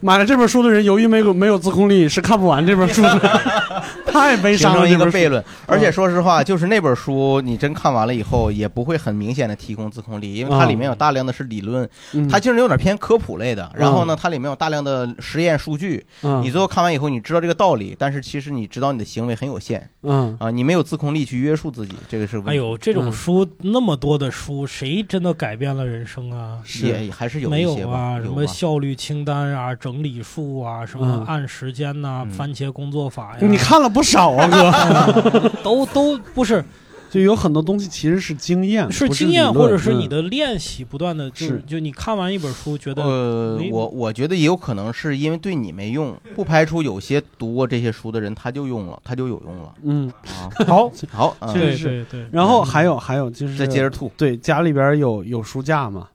[0.00, 3.40] 买了这本书的人，由于没有没有自控力，是看不完这本书的，
[4.06, 4.96] 太悲伤了一。
[4.96, 5.44] 个悖论。
[5.66, 13.70] 而且说实话，就是那本书，你真看完了以后，也不会很明显的提供自控力，因为它里面有大量的是理论，嗯它就是有点偏科普类的。
[13.74, 22.42] 然后呢，它里面有大量的实验数据，嗯你最后看完以后，你知道这个道理，但是其实你知道你的行为很有限嗯啊，你没有自控力去约束自己，这个是。
[22.46, 26.58] 哎呦，这种嗯书那么多的书，谁真的改变了人生啊？
[26.82, 31.24] 也还是有没一些吧，有啊，什么效率清单啊、整理术啊、什么嗯。
[31.26, 32.30] 按时间呐、嗯。
[32.30, 36.64] 番茄工作法呀，你看了不少啊，哥， 都都不是。
[37.08, 41.62] 就有很多东西其实是经验，是经验，或者是你嗯的练习，不断的就是。
[41.64, 49.72] 就你看完一本书，觉得呃，我我觉得也有可能是因为对你没用，不排除有些读过这些书的人他就用了，他就有用了。
[49.84, 50.50] 嗯，啊。
[50.66, 51.54] 好，好，嗯。
[51.54, 51.76] 对确实。
[51.76, 54.10] 是对对，然后还有还有就是再接着吐。
[54.16, 56.08] 对，家里边有有书架嘛，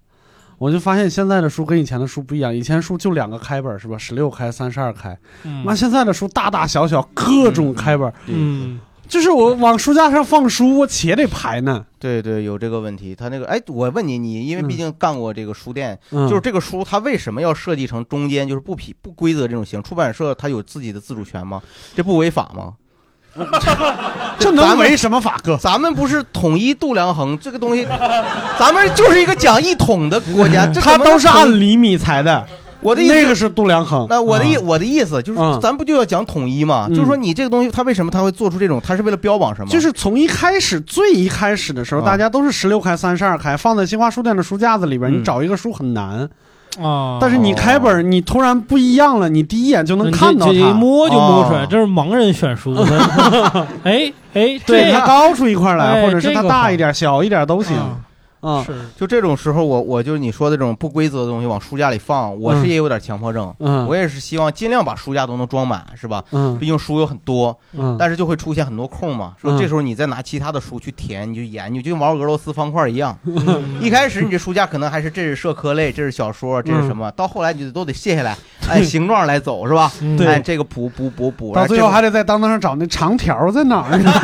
[0.61, 3.97] 我就发现现在的书跟以前的书不一样，以前书就两个开本是吧？
[3.97, 11.83] 十六开、三十二开，嗯、现在的书大大小小各种开本，嗯，就是我往书架上放书，我且得排呢。
[11.97, 13.15] 对对，有这个问题。
[13.15, 19.81] 他那个，哎，我问你，你因为毕竟干过这个书店，嗯，就是这个书它为什么要设计成中间就是不匹不规则这种型？
[19.81, 21.59] 出版社它有自己的自主权吗？
[21.95, 22.75] 这不违法吗？
[24.39, 25.57] 这能违什么法哥？
[25.57, 27.85] 咱们不是统一度量衡这个东西，
[28.59, 32.45] 咱们就是一个讲一统的国家，这他怎么能都是按厘米裁的，
[32.81, 34.05] 我的意思那个是度量衡。
[34.09, 36.87] 那我的意、啊我的意思就是，嗯咱不就要讲统一吗？
[36.89, 38.81] 嗯就是说，你这个东西，他为什么他会做出这种？
[38.85, 39.67] 他是为了标榜什么？
[39.69, 46.27] 就是从一开始最一开始的时候，啊大家都是十六开、三十二开，放在新华书店的书架子里边，嗯你找一个书很难。
[46.79, 50.73] 啊，但是你开本，你突然不一样了，你第一眼就能看到它。
[50.73, 52.83] 摸就摸出来，哦这是盲人选书的。
[53.83, 57.75] 哎哎，对，这它高出一块来，哎或者是它大一点、小一点都行。
[58.65, 63.53] 是就这种时候，我我就你说的这种不规则的东西往书架里放，我是嗯也有点强迫症。
[63.59, 66.23] 嗯我也是希望尽量把书架都能装满，是吧？
[66.31, 69.33] 嗯毕竟书有很多，嗯，但是就会出现很多空嘛。
[69.39, 73.17] 说嗯这时候你再拿其他的书去填，你就研究，就跟玩俄罗斯方块一样。
[73.25, 77.09] 嗯 一开始你这书架可能还是这是社科类，这是小说，这是什么？
[77.11, 78.35] 到后来你就都得卸下来，
[78.69, 79.91] 按形状来走，是吧？
[80.01, 84.11] 嗯按这个补补补补，到最后还得得在当当上找那长条在哪儿呢？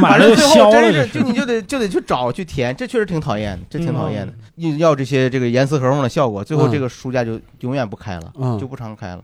[0.00, 4.32] 反正最后真是就你就得就得去找去填，这确实挺讨厌的，这挺讨厌的。
[4.56, 9.22] 硬要这些这个严丝合缝的效果，最后嗯这个书架就永远不开了，嗯就不常开了，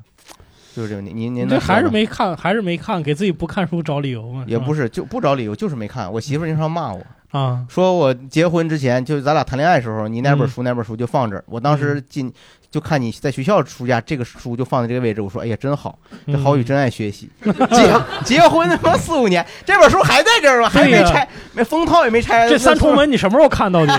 [0.75, 1.01] 就是这个。
[1.01, 4.45] 您您你这还是没看，还是没看，给自己不看书找理由嘛？
[4.47, 6.13] 也不是就不找理由，就是没看。
[6.13, 7.01] 我媳妇儿经常骂我。
[7.33, 11.43] 吧啊，说我结婚之前，就咱俩谈恋爱的时候，你哪本嗯书哪本书就放这儿。
[11.47, 12.33] 我当时进
[12.71, 15.21] 就看你在学校书架，这个书就放在这个位置。
[15.21, 17.31] 我说，哎呀，真好，这郝宇真爱学习。
[17.71, 17.93] 结
[18.25, 20.69] 结婚他妈四五年，这本书还在这儿吗？
[20.69, 22.49] 还没拆，没封套也没拆。
[22.49, 23.99] 这三重门你什么时候看到的？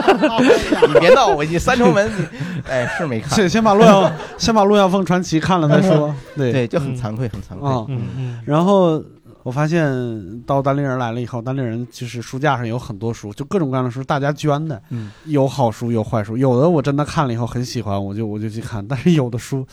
[0.88, 2.26] 你别闹我，你三重门，你
[2.68, 3.30] 哎是没看。
[3.30, 6.14] 先先把《洛阳先把《洛阳凤传奇》看了再说。
[6.36, 7.68] 对对，就很嗯惭愧，很惭愧。
[7.68, 9.02] 啊，嗯嗯然后
[9.42, 19.66] 我发现到单立人来了以后，单立人就是书架上有很多书，就各种各样的书，大家捐的，嗯，有好书有坏书，有的我真的看了以后很喜欢，我就我就去看，但是有的书。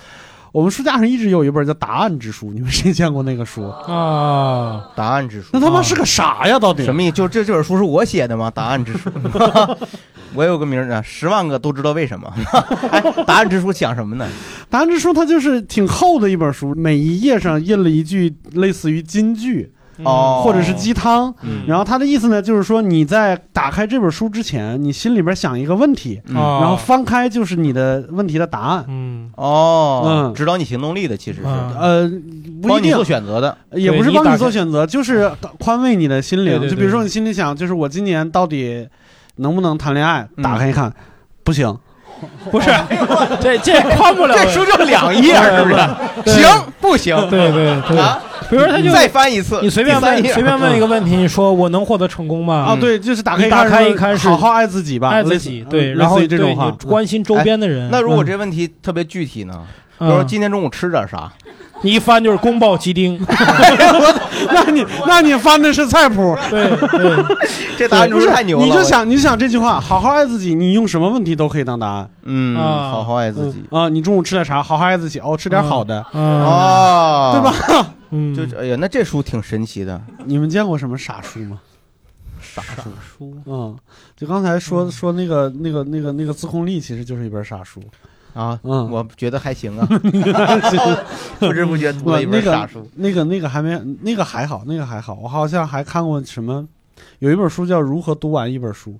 [0.57, 3.69] 我们书架上一直有一本叫《答案之书》，你们谁见过那个书？
[3.69, 6.57] 啊，答案之书那他妈是个啥呀？
[6.57, 7.11] 到底什么意思？
[7.11, 8.49] 就这这本书是我写的吗？
[8.49, 9.11] 答案之书，
[10.33, 12.33] 我有个名儿啊，十万个都知道为什么。
[12.89, 14.27] 哎，答案之书讲什么呢？
[14.67, 19.71] 答案之书它就是挺厚的一本书，每一页上印了一句类似于金句
[20.03, 21.33] 哦或者是鸡汤。
[21.41, 28.86] 嗯然后他的意思呢，就是说你在打开这本书之前，你心里边想一个问题，然后翻开就是你的问题的答案。
[28.88, 32.07] 嗯，哦，嗯指导你行动力的其实是啊呃，
[32.62, 33.57] 不一定帮你做，选择的。
[33.71, 35.29] 也不是帮你做选择，就是
[35.60, 36.45] 宽慰你的心灵。
[36.53, 38.88] 对对对就比如说你心里想，就是我今年到底
[39.38, 40.27] 能不能谈恋爱？
[40.38, 40.93] 嗯打开一看，
[41.43, 41.77] 不行。
[42.51, 42.69] 不是，
[43.41, 45.88] 这这宽不了，这书就两页，是不是？
[46.23, 47.30] 对行不行？
[47.30, 52.65] 对对对，啊，比如说他就再翻一次，你随便问随便问一个问题，你说我能获得成功吗？
[52.69, 57.89] 啊，对，就是打开打开一开始好好爱自己吧，爱自己，对，嗯然后这种话，关心周边的人。
[57.91, 59.53] 那如果嗯这问题特别具体呢？
[59.99, 61.32] 比如说嗯今天中午吃点啥？
[61.81, 63.19] 你一翻就是宫保鸡丁，
[64.51, 67.37] 那你那你翻的是菜谱，对对，
[67.77, 68.65] 这答案不是真是太牛了。
[68.65, 72.09] 你就想，你就想这句话，好好爱自己，你用什么问题都可以当答案。
[72.23, 74.61] 嗯，啊好好爱自己嗯啊，你中午吃点啥？
[74.63, 76.03] 好好爱自己，哦，吃点好的。
[76.13, 77.41] 嗯，哦，对
[77.77, 77.93] 吧？
[78.11, 81.59] 嗯，就哎呀，那这书挺神奇的，你们见过什么傻书吗？
[82.41, 82.89] 傻书？
[83.19, 83.75] 书嗯，
[84.15, 87.81] 就刚才说嗯说那个那个那个那个自控力，其实就是一本傻书。
[88.38, 89.86] 啊，嗯我觉得还行啊，
[91.39, 92.88] 不知不觉读了一本傻书。
[92.95, 95.15] 那个那个还没那个还好，那个还好。
[95.21, 96.67] 我好像还看过什么，
[97.19, 98.91] 有一本书叫《如何读完一本书》。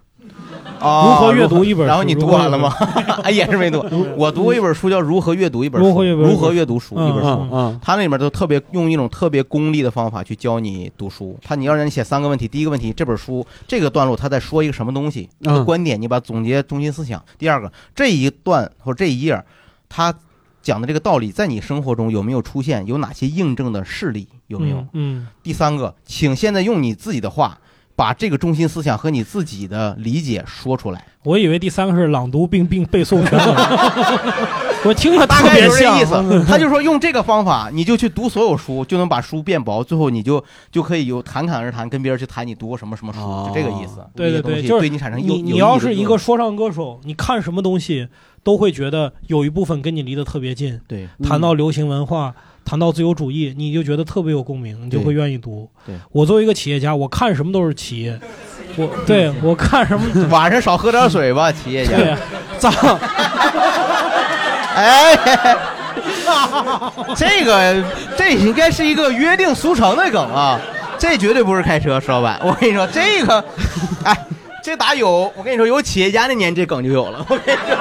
[0.80, 2.74] 啊如何阅读一本书然后你读完了吗？
[3.24, 3.84] 哎， 也是没读。
[4.16, 7.30] 我读过一本书叫《如何阅读一本书》，如何阅读如何阅读书嗯一本书。
[7.30, 11.38] 嗯嗯它那里面都特别用一种特别功利的方法去教你读书。
[11.42, 17.24] 他你要让你写三个问题，第一个问题，这本书这个段落他在说一个什么东西，一个嗯观点，你把它总结中心思想。
[17.38, 19.44] 第二个，这一段或这一页，
[19.90, 20.14] 他
[20.62, 22.86] 讲的这个道理在你生活中有没有出现？
[22.86, 24.28] 有哪些印证的事例？
[24.48, 24.78] 有没有？
[24.78, 24.88] 嗯？
[24.94, 27.58] 嗯，第三个，请现在用你自己的话。
[27.98, 33.56] 把这个中心思想和你自己的理解说出来，我以为第三个是朗读并并背诵全文，
[34.86, 36.06] 我听了大特别概就是这意。
[36.06, 36.46] 思。
[36.48, 44.06] 他就说用这个方法，你就去读所有书，就能把书变薄，最后你就就可以有侃侃而谈，跟别人去谈你读过什么什么书，哦就这个意思。
[44.16, 48.08] 对对对，就是对你产生有你你要是一个说唱歌手，你看什么东西
[48.44, 50.80] 都会觉得有一部分跟你离得特别近。
[50.88, 52.36] 对谈到流行文化，
[52.68, 55.70] 谈到自由主义，你就觉得特别有共鸣，你就会愿意读。
[55.86, 58.20] 对我作为一个企业家，我看什么都是企业，
[58.76, 62.18] 我对我看什么 晚上少喝点水吧， 企业对家。
[62.60, 62.74] 脏，
[64.76, 65.18] 哎，
[67.16, 67.82] 这个
[68.18, 70.60] 这应该是一个约定俗成的梗啊，
[71.00, 72.38] 这绝对不是开车，石老板。
[72.44, 73.42] 我跟你说，这个，
[74.04, 74.14] 哎，
[74.62, 77.26] 这打有，我跟你说，有企业家那年这梗就有了。
[77.30, 77.78] 我跟你说，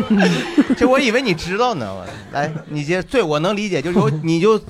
[0.76, 1.92] 这我以为你知道呢。
[1.92, 4.60] 我来，你接，对我能理解，就是有你就。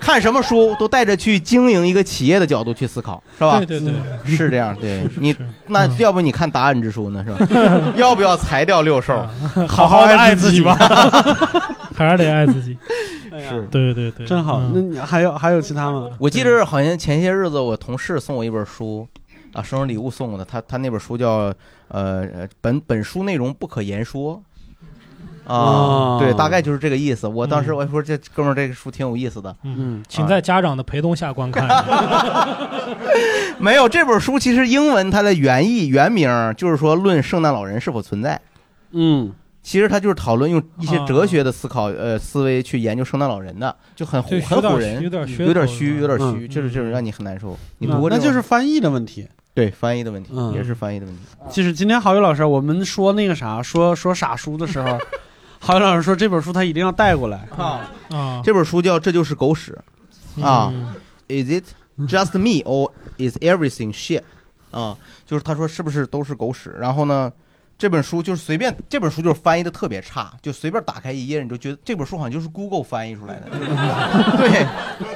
[0.00, 3.58] 看什么书都带着去经营一个企业的角度去思考，是吧？
[3.60, 3.90] 对对
[4.26, 4.76] 对，是这样。
[4.78, 5.34] 对你，
[5.68, 7.92] 那要不你看答案之书呢，是吧？
[7.96, 9.26] 要不要裁掉六兽？
[9.66, 10.74] 好好的爱自己吧，
[11.94, 12.76] 还是得爱自己。
[13.48, 14.58] 是对对对，真好。
[14.58, 16.10] 嗯那你还有还有其他吗？
[16.18, 19.08] 我记得好像前些日子我同事送我一本书，
[19.54, 20.44] 啊，生日礼物送我的。
[20.44, 21.50] 他他那本书叫
[21.88, 24.42] 呃呃本本书内容不可言说。
[25.46, 27.26] 啊，哦对，大概就是这个意思。
[27.26, 29.54] 我当时嗯我说这哥们儿这个书挺有意思的。
[29.62, 31.68] 嗯，请在家长的陪同下观看。
[33.58, 38.40] 没有这本书，其实英文它的原意原名就是说论圣诞老人是否存在。
[38.92, 47.56] 嗯，其实它就是讨论用一些啊哲学的思考呃思维去研究圣诞老人的，就很唬很唬人，有点噱有点虚，有点嗯虚，就是这种让你很难受。
[47.78, 49.26] 你嗯读过那就是翻译的问题。
[49.54, 51.22] 对翻译的问题，嗯也是翻译的问题。
[51.48, 54.98] 就是今天郝宇老师，我们说那个啥，说说傻书的时候，
[55.66, 57.48] 郝宇老师说这本书他一定要带过来。
[57.56, 59.74] 啊，啊这本书叫《这就是狗屎》
[60.44, 60.94] 啊嗯
[61.26, 61.64] ，Is it
[62.06, 64.20] just me or is everything shit？
[64.70, 66.76] 啊，就是他说是不是都是狗屎？
[66.78, 67.32] 然后呢，
[67.78, 73.48] 这本书就是随便，这本书就是翻译的特别差，就随便打开一页，你就觉得这本书好像就是 Google 翻译出来的。
[74.36, 74.66] 对，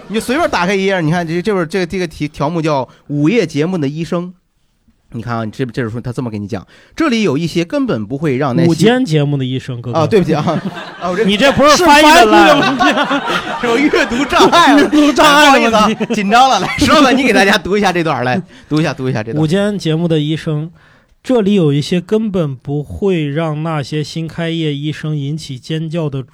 [0.08, 4.28] 你就随便打开一页，你看这这本这个这个题条目叫《午夜节目的医生》。
[5.12, 10.42] 你看啊，这这本书他这么给你讲，这里有一些根本不会让那午些间节目的医生哥哥啊，对不起啊，
[11.00, 12.58] 啊，我这你这不是翻译的烂，
[13.60, 16.60] 是我阅读障碍了，阅读障碍的问题，紧张了。
[16.60, 19.46] 来，石老板，你给大家读一下这段，来读一下，读一下这午。
[19.46, 20.70] 间节目的医生，
[21.22, 26.28] 这里有一些根本不会让那些新开业医生引起尖叫的主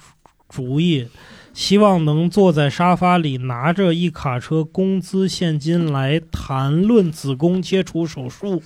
[0.49, 1.07] 主意。
[1.55, 8.61] 希望能坐在沙发里，拿着一卡车工资现金来谈论子宫切除手术，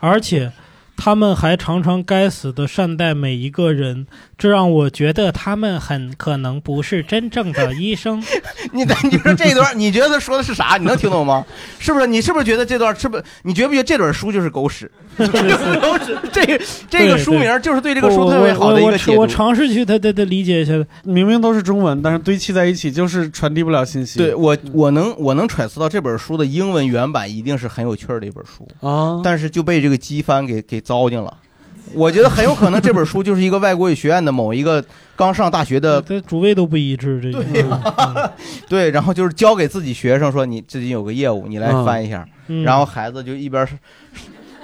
[0.00, 0.50] 而且
[0.96, 4.06] 他们还常常该死的善待每一个人，
[4.38, 8.22] 这让我觉得他们很可能不是真正的医生。
[8.72, 10.76] 你你说这段，你觉得他说的是啥？
[10.78, 11.44] 你能听懂吗？
[11.78, 12.06] 是不是？
[12.06, 13.20] 你是不是觉得这段是不？
[13.42, 14.90] 你觉不觉得这本书就是狗屎？
[15.18, 16.16] 就是狗屎。
[16.32, 19.26] 这个这个书名就是对这个书特别好的一个解我我我。
[19.26, 20.72] 尝试去他他他理解一下。
[21.04, 24.18] 明明都是中文，但是堆砌在一起就是传递不了信息。
[24.18, 31.38] 对我，我能我能揣测到这本书的英文原版一定是很有趣儿的一本书，啊，但是就被这个机翻给给糟践了。
[31.92, 37.64] 我觉得很有可能这本书就是一个外国语学院的某一个刚上大学的这主位都不一致，这个对
[38.68, 43.66] 对，然后就是交给自己学生说你最近有个业务，你来翻一下，嗯然后孩子就一边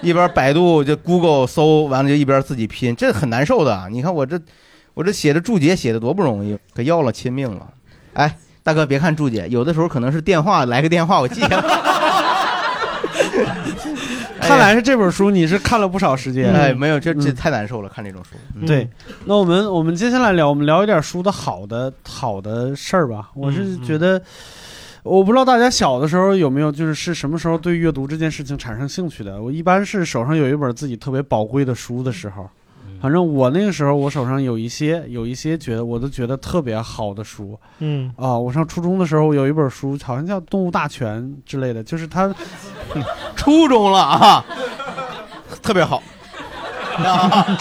[0.00, 3.88] 一边百度就 Google 搜完了就一边自己拼，这很难受的。
[3.90, 4.38] 你看我这
[4.94, 7.68] 我这写的注解写的多不容易，可要了亲命了。
[8.14, 12.01] 哎，大哥别看注解，有的时候可能是电话来个电话，我记下来。
[14.52, 16.52] 看来是这本书你是看了不少时间。
[16.52, 18.36] 哎，没有，这这嗯太难受了，看这种书。
[18.54, 18.86] 嗯对，
[19.24, 23.30] 那我们我们接下来聊，我们聊一点书的好的好的事儿吧。
[23.34, 24.20] 我是觉得，
[25.02, 29.42] 我不知道大家小的时候有没有，就是是什么时候对阅读这件事情产生兴趣的。
[29.42, 32.48] 我一般是手上有一本自己特别宝贵的书的时候。
[33.02, 38.38] 反正我那个时候，我手上有一些有一些觉得我都觉得特别好的书嗯啊。
[38.38, 42.33] 我上初中的时候有一本书，好像叫《动物大全》之类的，就是它
[43.35, 44.44] 初中了啊，
[45.60, 46.00] 特别好。
[46.98, 47.58] 啊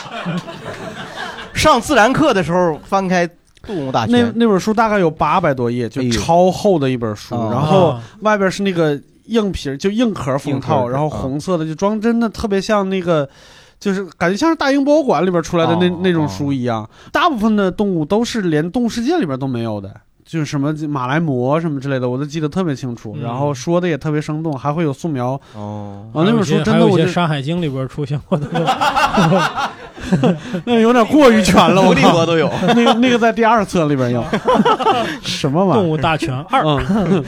[1.56, 3.28] 上自然课的时候翻开
[3.64, 13.28] 《动物大全那》，那本书大概有八百多页，就超厚的一本书，啊然后啊外边是那个硬皮就硬壳封套，然后啊红色的，就装真的特别像那个。
[13.82, 19.92] 就是感觉像是大英博物馆里边出来的那、哦那种书一样，大部分的动物都是连动物世界里边都没有的，
[20.24, 23.24] 就是什么马来貘什么之类的，我都记得特别清楚，嗯。
[23.24, 25.30] 然后说的也特别生动，还会有素描。
[25.56, 26.22] 哦，啊。
[26.24, 28.48] 那本书真的我就山海经》里边出现过的，
[30.66, 32.48] 那有点过于全了，我伏地靠魔都有。
[32.76, 34.24] 那个那个在第二册里边有。
[35.24, 35.82] 什么玩意儿？
[35.82, 36.64] 动物大全二。
[36.64, 37.24] 嗯，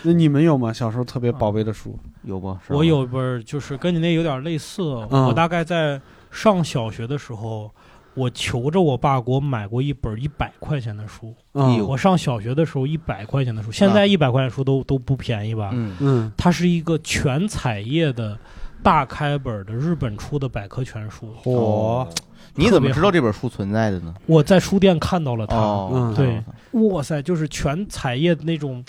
[0.04, 0.72] 那你们有吗？
[0.72, 1.98] 小时候特别宝贝的书？
[2.22, 2.56] 有不？
[2.68, 7.70] 我有一本儿就是跟你那有点类似，嗯我大概在上小学的时候，
[8.14, 11.34] 我求着我爸给我买过一本一百块钱的书。
[11.54, 15.70] 嗯我上小学的时候一百块钱的书，现在一百块钱书都都不便宜吧？
[15.72, 18.38] 嗯，嗯它是一个全彩页的
[18.82, 21.34] 大开本的日本出的百科全书。
[21.42, 22.06] 嚯，
[22.54, 24.14] 你怎么知道这本书存在的呢？
[24.26, 26.42] 我在书店看到了它，哦，嗯对
[26.88, 28.84] 哇塞，就是全彩页的那种。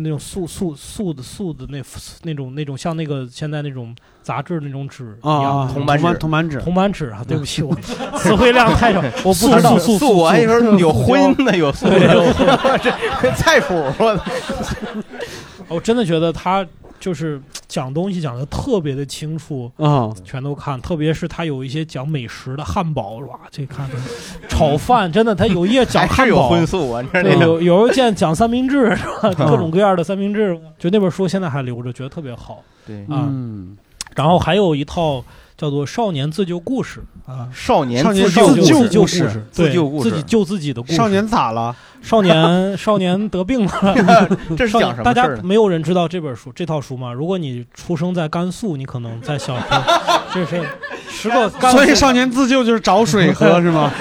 [0.00, 1.82] 那种素素素的素的那
[2.22, 7.74] 那种那种像那个现在那种杂志那种纸一样啊，铜板纸铜板纸，铜板纸啊，对不起，我
[8.18, 12.78] 词汇量太少， 我不知道素素，我还说有荤的，有素对，的，我
[13.20, 13.74] 这菜谱，
[15.68, 16.64] 我真的觉得他
[17.00, 23.96] 就是讲东西讲的特别的清楚，啊，全都看，特别是他有一些讲美食的汉堡，哇，这看着
[24.48, 26.48] 炒饭，真的，他有一页讲汉堡。
[26.50, 27.00] 荤素啊？
[27.02, 29.32] 你说对，那有有时候见讲三明治是吧？
[29.46, 33.26] 各种各样的三明治，就那本书现在还留着，觉得特别好对啊。
[33.28, 33.76] 嗯，
[34.14, 35.22] 然后还有一套
[35.58, 40.94] 叫做《少年自救故事》啊，少年少年自救自救故事对救故事自己救自己的故事。
[40.94, 41.74] 少年咋了？
[42.00, 45.42] 少年 少年得病了， 这是讲什大家么事儿呢？
[45.42, 47.12] 没有人知道这本书这套书吗？
[47.12, 49.82] 如果你出生在甘肃，你可能在小时候，
[50.32, 50.62] 这是
[51.08, 53.92] 十个甘肃所以少年自救就是找水喝 是吗？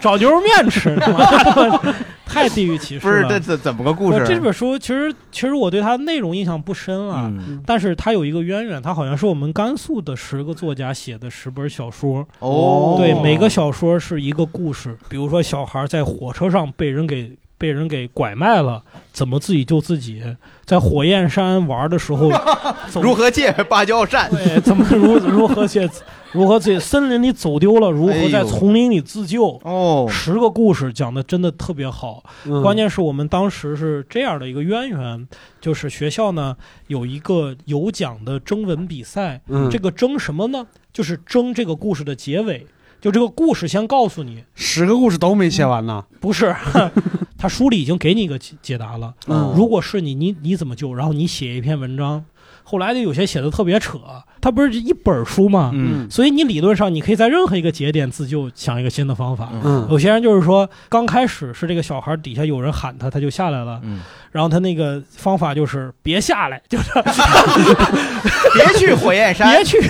[0.00, 1.80] 找牛肉面吃，是吗
[2.26, 3.28] 太地域歧视了不是了。
[3.28, 4.24] 这怎怎么个故事？
[4.26, 12.26] 这本书其实其实我对它内容印象不深啊，嗯但是它有一个渊源，它好像是我们甘肃的十个作家写的十本小说。
[12.40, 17.30] 哦，对，每个小说是一个故事，比如说小孩在火车上被人给
[17.64, 20.22] 被人给拐卖了，怎么自己救自己，
[20.66, 22.30] 在火焰山玩的时候
[23.00, 24.28] 如何借芭蕉扇？
[24.30, 25.88] 对，怎么如 如何借
[26.32, 29.58] 如何在森林里走丢了，如何在丛林里自救。
[29.64, 35.26] 哦，十个故事讲的真的特别好，嗯关键是我们当时是这样的一个渊源，
[35.58, 36.54] 就是学校呢
[36.88, 40.66] 有一个有奖的征文比赛，嗯这个征什么呢？
[40.92, 42.66] 就是征这个故事的结尾，
[43.04, 46.06] 就这个故事先告诉你，十个故事都没写完呢。
[46.20, 46.56] 不是，
[47.36, 49.12] 他书里已经给你一个解解答了。
[49.26, 50.94] 嗯如果是你，你你怎么救？
[50.94, 52.24] 然后你写一篇文章。
[52.64, 53.98] 后来就有些写的特别扯，
[54.40, 55.70] 它不是一本书嘛？
[55.74, 59.50] 嗯所以你理论上你可以在任何一个节点自救，想一个新的方法。
[59.62, 63.78] 嗯有些人就是说，刚开始是这个小孩底下有人喊他，他就下来了。
[63.84, 64.00] 嗯，
[64.32, 66.90] 然后他那个方法就是别下来，就是
[68.54, 69.80] 别去火焰山， 别去，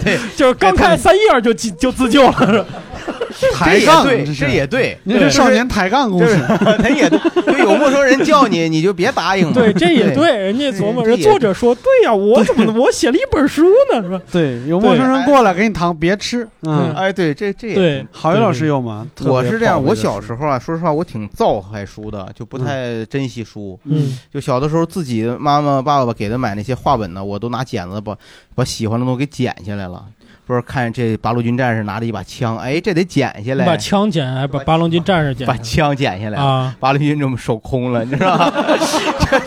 [0.00, 2.66] 对， 就是刚开三页就自就自救了。
[3.38, 6.42] 这也抬杠，对，这是也对，您是少年抬杠故就是事。
[6.78, 7.18] 他也对，
[7.52, 9.52] 就有陌生人叫你， 你就别答应了。
[9.52, 10.34] 对，这也对。
[10.36, 14.02] 人家琢磨，人对这也作者说，对呀，我怎么我写了一本书呢？
[14.02, 14.20] 是吧？
[14.30, 16.46] 对，有陌生人过来给你糖，别吃。
[16.62, 19.06] 嗯，哎，对，这这也对，郝云老师有吗？
[19.24, 23.78] 我是这样，我小时候啊，说实话，我挺造害书的，就不太珍惜书。
[23.84, 28.16] 嗯，就小的时候，自己妈妈、爸爸给他买那些画本呢，我都拿剪子把
[28.54, 30.04] 把喜欢的东西给剪下来了。
[30.46, 36.38] 不是看这八路军战士拿着一把枪，哎，这得剪下来把来，枪剪，还把八路军战士剪把枪剪下来。
[36.38, 38.52] 啊，八路军这么手空了， 你知道吧？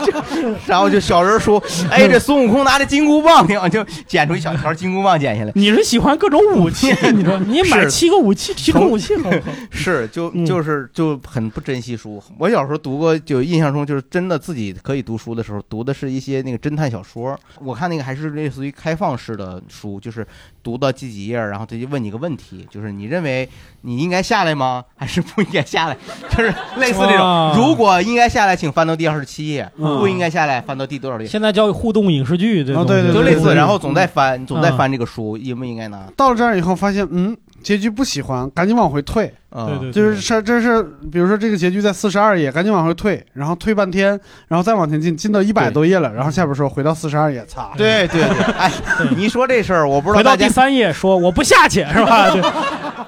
[0.06, 5.52] 就 就然后就小人说，哎，这孙悟空拿着金箍棒呢，就剪出一小条金箍棒剪下来。
[5.56, 6.88] 你是喜欢各种武器？
[7.14, 9.52] 你说你买七个武器，七种武器好不好？
[9.70, 12.22] 是，就嗯就是就很不珍惜书。
[12.38, 17.40] 我小时候读过，就印象中就是真的自己可以读书的时候，读的是一些那个侦探小说。
[17.60, 20.26] 我看那个还是类似于开放式的书，就是
[20.68, 23.48] 读到第几页，然后他就问你个问题，就是你认为
[23.84, 24.84] 你应该下来吗？
[24.98, 25.96] 还是不应该下来？
[26.30, 27.54] 就是 类似这种。
[27.56, 31.26] 如果应该下来，请翻到第二十七页；嗯不应该下来，翻到第多少页？
[31.26, 36.06] 现在叫互动影视剧，这哦对对就类似，然后总在翻，总在嗯翻这个书，应不应该拿？
[36.18, 39.34] 到了这儿以后，发现嗯，结局不喜欢，赶紧往回退。
[39.50, 44.10] 啊对对，就是是这是，比如说这个结局在四十二页，赶紧往回退，然后退半天，
[44.50, 47.72] 然后再往前进，进到一百对多页了，然后下边说回到四十二页，擦。
[47.78, 48.70] 对对对，哎，
[49.16, 52.30] 你一说这事儿，我不知道回到第三页说我不下去是吧？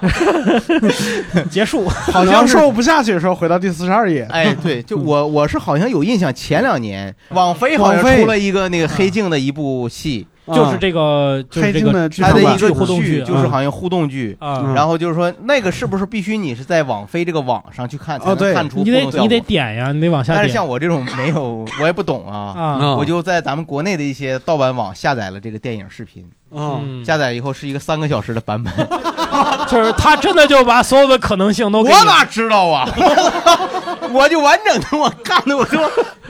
[0.80, 1.86] 对， 结束。
[1.88, 4.26] 好像说我不下去的时候，回到第四十二页。
[4.30, 14.36] 哎，对，就我我是好像有印象，前两年网飞好像出了一个那个黑镜的一部戏，就是这个就是这黑镜的它的一个互动剧就是啊好像互动剧。
[14.74, 19.40] 然后就是说，那个是不是必须你是在网飞这个网上去看才能哦对看出互你得你得？
[19.40, 22.96] 点呀，你得往下但是像我这种没有，我也不懂啊，啊。
[22.96, 28.72] 我就在咱们国内的一些盗版网下载了这个电影视频，嗯，嗯，下载以后是一个三个小时的版本，
[29.68, 32.88] 就是他真的就把所有的可能性都给你我哪知道啊？
[34.12, 35.78] 我就完整的我看的，我都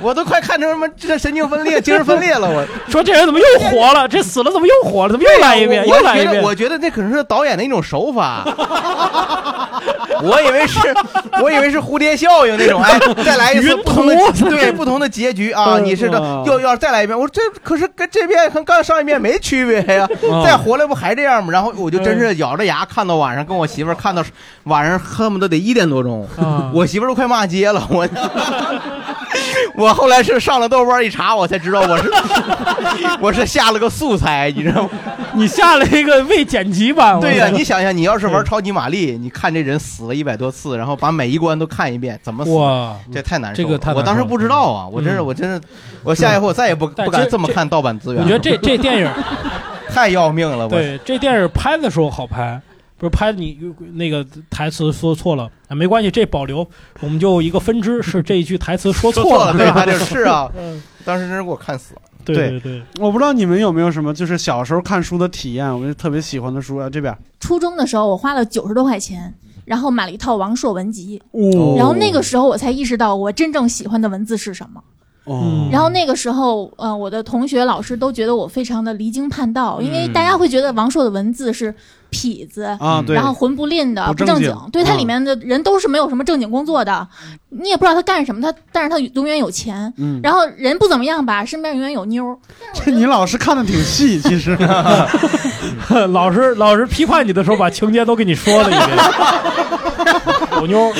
[0.00, 4.06] 我都快看成什么这神经分裂、精神分裂了，我 说这人怎么又活了？
[4.06, 5.12] 这死了怎么又活了？
[5.12, 5.86] 怎么又来一遍？
[5.88, 6.42] 又来一遍？
[6.42, 8.44] 我觉得那可能是导演的一种手法。
[10.22, 10.78] 我以为是，
[11.42, 14.14] 我以为是蝴蝶效应那种，哎，再来一次不同的
[14.50, 15.76] 对不同的结局啊！
[15.78, 17.18] 嗯你是的嗯，又要再来一遍。
[17.18, 20.09] 我说这可是跟这遍跟刚上一遍没区别呀，嗯
[20.44, 21.52] 再回来不还这样吗？
[21.52, 24.22] 然后我就真是咬着牙看到晚上，跟我媳妇儿看到
[24.64, 28.06] 晚上恨不得得一点多钟，啊 我媳妇儿都快骂街了，我。
[29.76, 32.10] 我后来是上了豆瓣一查，我才知道我是
[33.20, 34.90] 我是下了个素材，你知道吗？
[35.32, 42.50] 你下了一个未剪辑版，我对呀、你想想，你要是玩超级玛丽，你看这人死了一百多次，然后把每一关都看一遍，怎么死？
[42.50, 43.68] 哇，这太难受了。
[43.68, 45.60] 这个太我当时不知道啊，我真是，嗯我真是，
[46.02, 48.24] 我下一回我再也不不敢这这么看盗版资源了。
[48.24, 49.08] 我觉得这这电影
[49.90, 52.60] 太要命了，我对这电影拍的时候好拍，
[52.96, 53.58] 不是拍你
[53.94, 56.66] 那个台词说错了啊，没关系，这保留，
[57.00, 62.00] 我们就一个分支是这一句台词说 说错了， 对，吧是啊，嗯，当时真是给我看死了。
[62.22, 62.60] 对对对。
[62.60, 67.16] 对，我不知道你们有没有什么就是小时候看书的体验，我就特别喜欢的书啊，这边。
[67.40, 69.32] 初中的时候，我花了九十多块钱，
[69.64, 71.74] 然后买了一套王朔文集，哦。
[71.78, 74.82] 然后那个时候我才意识到我真正喜欢的文字是什么。
[75.30, 81.72] 哦，然后那个时候，呃，我的同学、老师都觉得我非常的离经叛道，因为大家会觉得王朔的文字是
[82.10, 84.48] 痞子，啊，对，然后混不吝的、不正经。
[84.48, 84.70] 正经。
[84.72, 87.06] 对，他啊里面的人都是没有什么正经工作的，
[87.50, 92.36] 你也不知道他干什么，他但是他永远有钱，嗯，然后人不怎么样吧，身边永远有妞。
[92.74, 94.58] 这你老师看的挺细，其实。
[96.10, 98.88] 老师老师批判你的时候，把情节都给你说了一遍。
[100.60, 100.92] 有妞，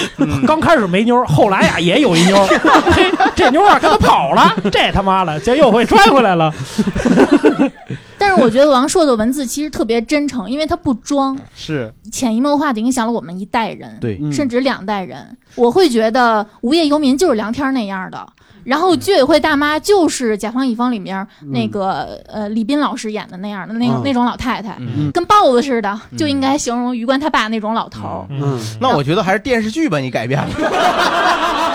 [0.47, 2.49] 刚开始没妞，后来呀也有一妞
[3.37, 6.53] 这妞啊跟他跑了， 这他妈的，这又会拽回来了。
[8.19, 15.37] 但是我觉得王朔的文字其实特别真诚，因为他不装，是潜移默化的影响了我们一代人，对嗯甚至两代人。
[15.55, 18.27] 我会觉得《无业游民》就是梁天那样的。
[18.65, 24.03] 然后居委会大妈就是《甲方乙方》里面那个、呃李斌老师演的那样的那、嗯。
[24.05, 25.11] 那种老太太，嗯。
[25.13, 28.27] 跟豹子似的，就应该形容于官他爸那种老头儿。
[28.31, 30.51] 嗯，那我觉得还是电视剧把你改变了，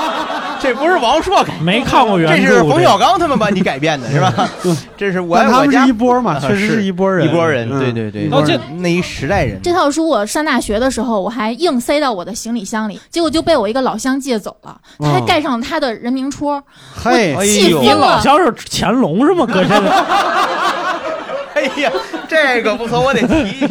[0.66, 4.49] 这不是王朔改，没看过原著这，是冯小刚他们把你改变的是吧？
[4.97, 9.59] 这是我但他们是一波嘛，啊确实是一波人，一波人，嗯对对对，一拨人哦那一时代人。
[9.61, 16.61] 这套书我上大学的时候，我还硬塞到我的行李箱里，结果就被我一个老乡借走了，他还哦盖上他的人名戳，
[16.95, 18.20] 嘿，哎气呦你老。
[18.20, 19.45] 乡是乾隆是吗？
[19.45, 19.70] 搁这
[21.55, 21.89] 哎呀，
[22.28, 23.66] 这个不错，我得提，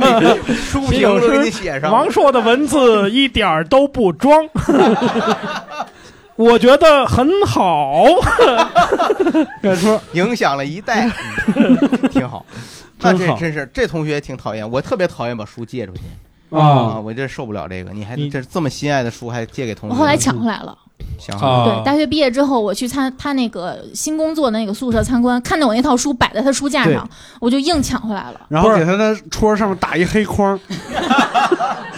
[0.54, 1.92] 书评都给你写上。
[1.92, 4.42] 王朔的文字一点儿都不装，
[6.36, 8.04] 我觉得很好。
[9.62, 11.10] 这说影响了一代，
[11.54, 11.76] 嗯
[12.10, 12.44] 挺好。
[13.00, 16.00] 那这真是这同学挺讨厌，我特别讨厌把书借出去
[16.50, 16.60] 啊
[16.96, 17.00] 啊！
[17.00, 19.94] 我这受不了这个，你还你这这么心爱的书还借给同学？
[19.94, 20.76] 我后来抢回来了。
[21.18, 27.08] 想啊对，大学毕业之后，我去参他那个新工作的那个宿舍参观，看到我那套书摆在他书架上，
[27.38, 28.40] 我就硬抢回来了。
[28.48, 30.58] 然后给他的戳上面打一黑框，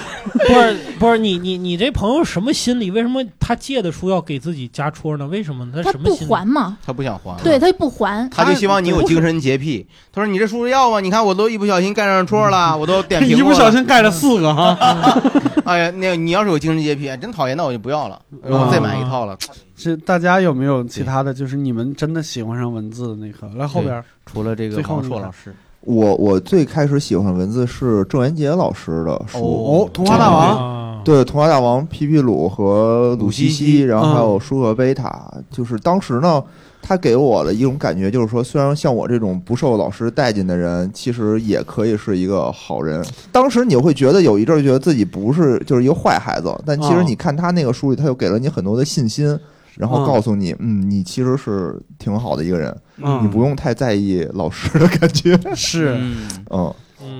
[0.48, 2.90] 不是不是你你你这朋友什么心理？
[2.90, 5.26] 为什么他借的书要给自己加戳呢？
[5.26, 6.30] 为什么他他不什么心理？
[6.30, 8.28] 还吗，他不想还，对，他不还。
[8.30, 9.86] 他就希望你有精神洁癖。
[10.12, 11.00] 他说你这书要吗？
[11.00, 14.76] 你看我都一不小心盖上戳了， 我都点评一不小心盖了四个哈。
[15.64, 19.36] 哎呀，那你要是有精神洁癖，真讨厌，那我就不要了，我再买一套了。
[19.76, 21.32] 是大家有没有其他的？
[21.34, 23.48] 就是你们真的喜欢上文字的那刻？
[23.54, 36.42] 来后边，除了这个最后那个王朔老师，我我最开始喜欢文字是郑渊洁老师的书，哦，童话大王，啊，对，《童话大王》皮皮鲁和鲁西西然后还嗯有舒克贝塔，就是当时呢，
[36.82, 43.02] 他给我的一种感觉就是说，虽然像我这种不受老师待见的人，其实也可以是一个好人。
[43.32, 49.38] 当时你会觉得有一阵儿觉得自己不是就是一个坏孩子，但其实哦你看他那个书里，他又给了你很多的信心。
[49.76, 55.38] 然后嗯告诉你，嗯，你其实是挺好的一个人，嗯，你不用太在意老师的感觉。
[55.54, 55.96] 是
[56.50, 56.74] 嗯，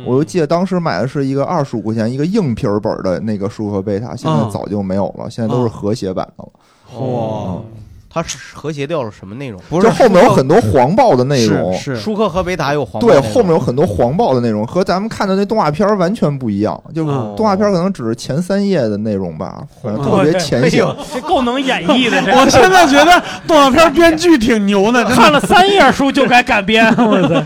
[0.05, 6.53] 我就记得当时买的是一个二十五块钱一个硬皮儿本儿的那个舒克贝塔，现在嗯早就没有了，现在都是和谐版的了。
[7.01, 7.63] 哇，
[8.11, 9.61] 它是和谐掉了什么内容？
[9.83, 16.83] 就后面有很多黄暴的内容，是舒克和维达有黄暴对，后面有很多黄暴的内容，和咱们看的那动画片完全不一样。
[16.95, 20.83] 就是动画片可能只是前三页的内容吧，反正特哦别浅显。
[21.13, 27.43] 这够能演绎的， 我现在觉得动画片编剧挺牛 的，看了三页书就该改编， 我操！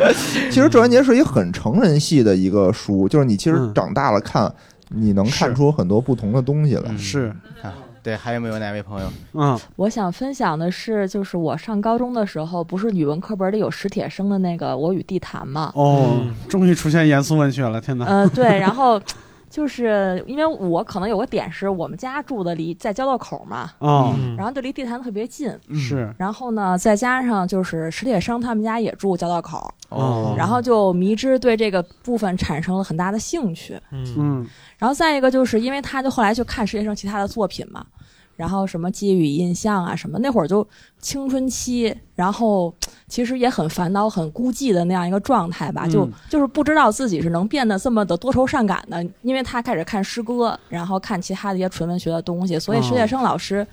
[0.51, 3.73] 其实《郑渊洁》是一个很成人系的一个书，就是你其实嗯。
[3.75, 4.53] 长大了看，
[4.91, 6.83] 你能看出很多不同的东西来。
[6.89, 6.99] 嗯。
[6.99, 7.33] 是，
[7.63, 7.73] 啊，
[8.03, 9.09] 对，还有没有哪位朋友？
[9.35, 15.71] 嗯我想分享的是，就是我上高中的时候，不是语文课本里有史铁生的那个《我与地坛》吗？
[15.75, 18.05] 哦，终于出现严肃文学了，天哪！
[18.05, 19.01] 呃，对，然后
[19.49, 25.53] 就是因为我可能有个点是我们家住的离在交道口嘛，哦，嗯然后就离地坛特别近。
[25.75, 33.79] 是然后呢，再加上就是史铁生他们家也住交道口，哦然后就迷之对这个部分产生了很大的兴趣。
[33.91, 34.47] 嗯嗯
[34.83, 37.87] 然后再一个就是因为他就后来去看史铁生其他的作品嘛，
[38.35, 40.67] 然后什么记忆与印象啊什么，那会儿就
[40.99, 42.75] 青春期，然后
[43.07, 53.65] 其实也很烦恼、很孤寂的那样一个状态吧，就嗯就是不知道自己是能变得这么的多愁善感的，因为他开始看诗歌，然后看其他的一些纯文学的东西，所以哦史铁生老师。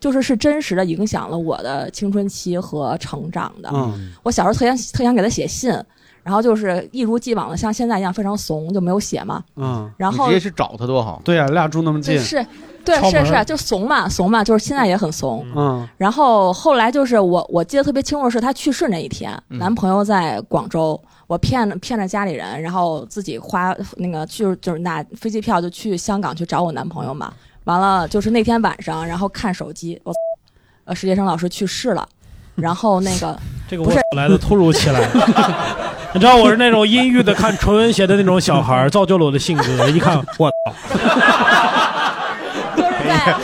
[0.00, 3.70] 就是是真实的影响了我的青春期和成长的。
[3.72, 5.72] 嗯我小时候特想特想给他写信，
[6.24, 9.44] 然后就是一如既往的像现在一样非常怂，就没有写嘛。
[9.56, 11.20] 嗯，然后直接去找他多好。
[11.24, 12.44] 对呀，俩住那么近，是，
[12.84, 15.46] 对，是是，就怂嘛，怂嘛，就是现在也很怂。
[15.54, 27.32] 嗯然后后来就是我，我记得特别清楚，是他去世那一天，嗯男朋友在广州，我骗骗着家里人，然后自己花那个就是就是拿飞机票就去香港去找我男朋友嘛。
[27.64, 30.12] 完了就是那天晚上，然后看手机，我
[30.84, 32.06] 呃史铁生老师去世了，
[32.56, 33.38] 然后那个
[33.68, 35.00] 这个我来的突如其来。
[36.14, 39.88] 你知道我是那种阴郁的看纯文学的那种小孩，造就了我的性格。
[39.88, 40.72] 一看，我操！
[42.76, 43.34] 就是在，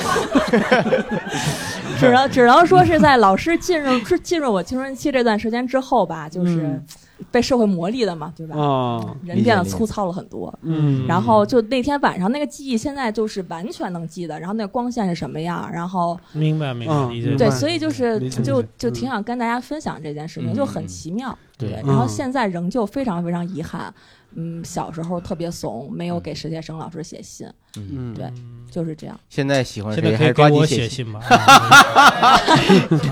[1.99, 6.85] 只能只能说是在老师进入是进入我青春期这段时间之后吧，就是嗯
[7.31, 8.57] 被社会磨砺的嘛，对吧？
[8.57, 10.53] 啊人变得粗糙了很多。
[10.63, 14.39] 嗯，然后就那天晚上那个记忆，现在就是完全能记得。
[14.39, 17.37] 然后那个光线是什么样，然后明白明白，嗯理解。
[17.37, 21.37] 对，所以就是就就挺想跟大家分享这件事情，嗯就很奇妙。
[21.69, 23.93] 对然后嗯现在仍旧非常非常遗憾，
[24.35, 27.47] 嗯，小时候特别怂，没有给史铁生老师写信，
[27.77, 28.33] 嗯对
[28.71, 29.19] 就是这样。
[29.29, 30.79] 现在喜欢现在谁还是可以给我抓紧信。
[30.79, 31.21] 写信吧。
[31.29, 32.37] 啊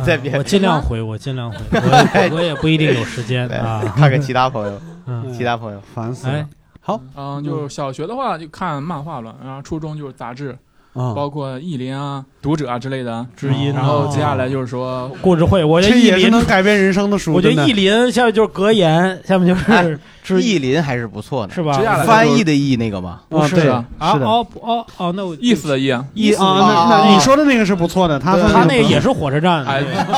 [0.05, 1.59] 再别我尽量回，我尽量回，
[2.31, 3.81] 我我也不一定有时间对啊。
[3.97, 5.79] 看看其他朋友，嗯， 其他朋友。
[5.79, 6.49] 哎烦死了。
[6.81, 10.57] 好，嗯，就是小学的话就看漫画了，然后初中就是杂志，
[10.99, 13.25] 啊，包括意林啊、读者啊之类的。
[13.37, 17.33] 知音然后啊接下来就是说，故事会，我觉这得意林，也是能改变人生的书。
[17.33, 21.79] 我觉得意林下面就是格言，下面就是知意林还是不错的，是吧？
[21.79, 23.23] 接下来翻译的译那个吧？
[23.31, 24.27] 啊，对不是啊是的。
[24.27, 29.65] 哦哦哦，那我意思的意啊，意啊，啊那那你说的那个是不错的，他他那个也是火车站，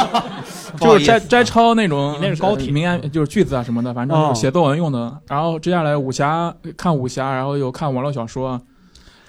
[0.81, 2.69] 就是摘摘抄那种你那是高铁。
[2.69, 4.29] 呃名言，就是句子啊什么的，反正哦。
[4.29, 5.13] 就是写作文用的。
[5.29, 8.61] 然后接下来武侠看武侠，然后又看网络小说，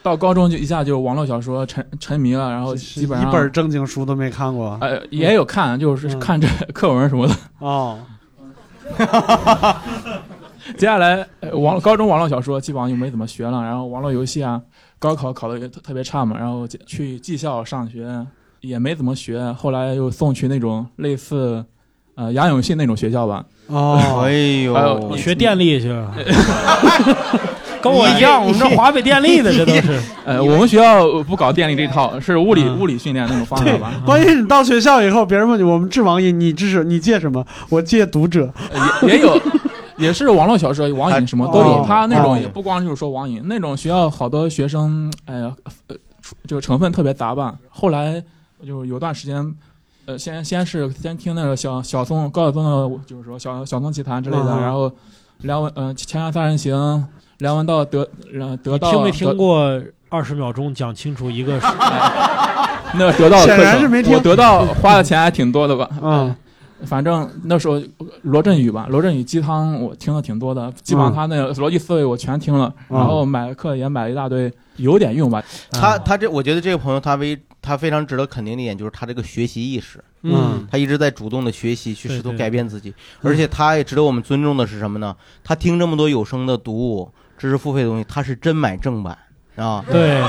[0.04, 4.78] 到高中就一下就网络小说沉沉迷了，然后基本上一本正经书都没看过。
[4.82, 6.20] 呃也有看，就是嗯。
[6.20, 7.36] 看这课文什么的。
[7.60, 8.00] 哦，
[10.78, 14.62] 接下来呃网高中网络小说基本上就没怎么学了，然后网络游戏啊，
[15.00, 18.26] 高考考的也特特别差嘛，然后去技校上学
[18.62, 21.64] 也没怎么学，后来又送去那种类似
[22.16, 24.32] 呃杨永信那种学校吧，哦，哎
[24.64, 26.14] 呦，你学电力去了，
[27.82, 30.00] 跟我一样，我们这华北电力的这都是。
[30.26, 37.46] 呃我们学校不搞电力这一套，是物理嗯物理训练那种方法对吧，，关键你到学校以后，别人问你我们治网瘾，你治什你戒什么？
[37.70, 38.54] 我戒读者。
[38.72, 39.40] 呃也也有。
[39.98, 45.54] 也是网络小说、网瘾什么都有哦，他那哦种也不光就是说网瘾，那种学校好多学生，哎呀，
[45.88, 45.96] 呃，
[46.48, 47.54] 这个成分特别杂吧。
[47.70, 48.24] 后来
[48.66, 49.56] 就有段时间，
[50.08, 54.92] 呃，先先是先听那个小小松高晓松的，就是说小小松奇谈之类的，嗯然后
[55.42, 57.06] 梁文，嗯，前案三人行，
[57.42, 58.08] 梁文道得，
[58.40, 61.60] 呃，得到听没听过二十秒钟讲清楚一个？
[62.94, 65.90] 那得到的显课程然是没听我得到花的钱还挺多的吧？
[66.04, 66.36] 嗯，
[66.86, 67.82] 反正那时候
[68.24, 75.44] 罗振宇吧，罗振宇鸡汤我听的挺多的，基本上他那个逻辑思维我全听了，嗯然后买课也买了一大堆，有点用吧。
[75.72, 85.16] 他他这，我觉得这个朋友他为他非常值得肯定的一点就是他这个学习意识，嗯他一直在主动的学习，去试图改变自己，而且他也值得我们尊重的是什么呢？
[85.44, 87.10] 他听这么多有声的读物、
[87.42, 89.18] 知识付费的东西，他是真买正版
[89.56, 90.22] 啊，对，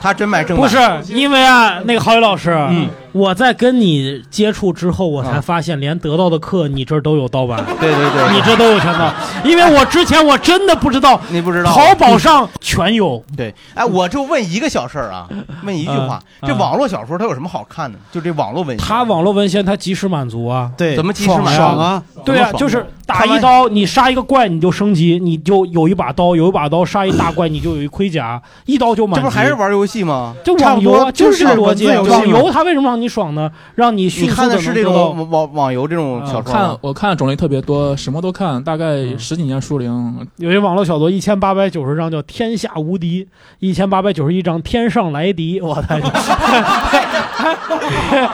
[0.00, 2.88] 他真买正版，不是因为啊，那个郝宇老师，嗯
[3.18, 9.12] 我在跟你接触之后，我才啊发现连得到的课你这儿都有盗版，对对对，你这都有全盗，
[9.44, 13.22] 因为我之前我真的不知道，你不知道淘宝上全有。
[13.36, 15.28] 对，哎，我就问一个小事儿啊，
[15.64, 17.98] 问一句话，嗯这网络小说它有什么好看的？
[18.12, 22.02] 就这网络文学，它网络文献它及时满足啊，对，怎么及时满足爽啊？
[22.24, 29.20] 对啊，就是打一刀，你杀一个怪你就升级，你就有一把刀，有一把刀杀一大怪你就有一盔甲，一刀就满。
[29.20, 30.34] 这不还是玩游戏吗？
[30.44, 31.86] 就网游啊，差不多是这个逻辑。
[31.86, 33.50] 网游它为什么让你爽呢？
[33.74, 34.94] 让你你迅速的看的是这种。
[34.94, 36.76] 网网网游这种小说看？
[36.80, 40.26] 我看种类特别多，什么都看，大概十几年书龄。
[40.36, 43.24] 有一网络小说一千八百九十章叫《天下无敌》，
[43.58, 45.88] 一千八百九十一章《天上来敌》，我的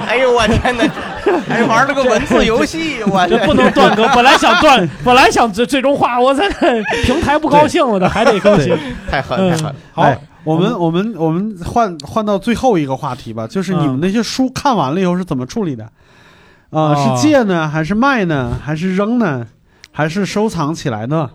[0.06, 0.84] 哎呦我天哪！
[1.48, 4.06] 还玩了个文字游戏， 我这不能断更。
[4.14, 6.48] 本来想断， 本来想最最终话，我在
[7.04, 8.76] 平台不高兴了的，还得更新。
[9.10, 9.74] 太狠嗯太狠。
[9.92, 15.84] 好，哎我们我们我们换换到最后一个话题吧，就是你们那些书看完了以后是怎么处理的？
[15.84, 15.90] 啊、
[16.70, 19.46] 哦是借呢，还是卖呢，还是扔呢，
[19.92, 21.30] 还是收藏起来呢？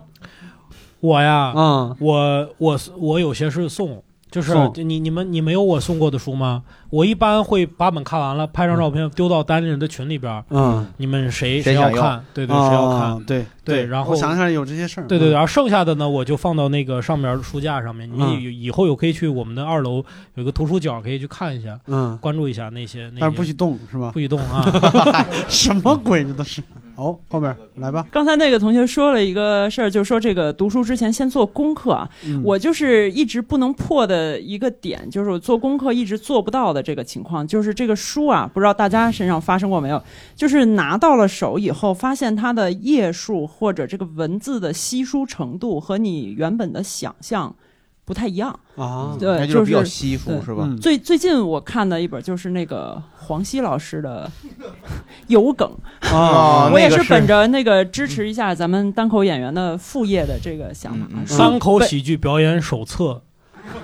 [1.00, 6.62] 我呀，嗯，我我我有些是送，就是你你们你没有我送过的书吗？
[6.90, 10.44] 我一般会把本看完了，拍张照片丢到单立人的群里边儿。
[10.50, 12.24] 嗯，你们谁谁要要看？
[12.32, 13.00] 对对，谁要看？
[13.10, 15.06] 啊对对然后我想想有这些事儿。
[15.06, 18.10] 对对然后剩下的呢，我就放到那个上面书架上面。
[18.10, 20.04] 你们嗯以以后有可以去我们的二楼
[20.34, 23.04] 有个图书角，可以去看一下，嗯，关注一下那些。
[23.10, 24.10] 那些但是不许动是吧？
[24.12, 24.64] 不许动啊！
[25.48, 26.62] 什么鬼这都是？
[27.00, 28.06] 哦，后面来吧。
[28.12, 32.08] 刚才那个同学说了一个事儿，就是说这个读书之前先做功课啊。
[32.26, 40.02] 嗯我就是一直不能破的一个点，就是我做功课一直做不到的这个情况，就是这个书啊，不知道大家身上发生过没有？
[40.36, 47.54] 就是拿到了手以后，发现它的页数或者这个文字的稀疏程度和你原本的想象
[48.10, 48.50] 不太一样。
[48.76, 50.64] 啊，对，就是比较西服是吧？
[50.66, 54.28] 嗯最最近我看的一本就是那个黄西老师的
[55.28, 55.70] 《有梗》，
[56.12, 63.22] 啊， 我也是本着那个支持一下咱们单口演员的副业的这个想法嗯嗯，书单口喜剧表演手册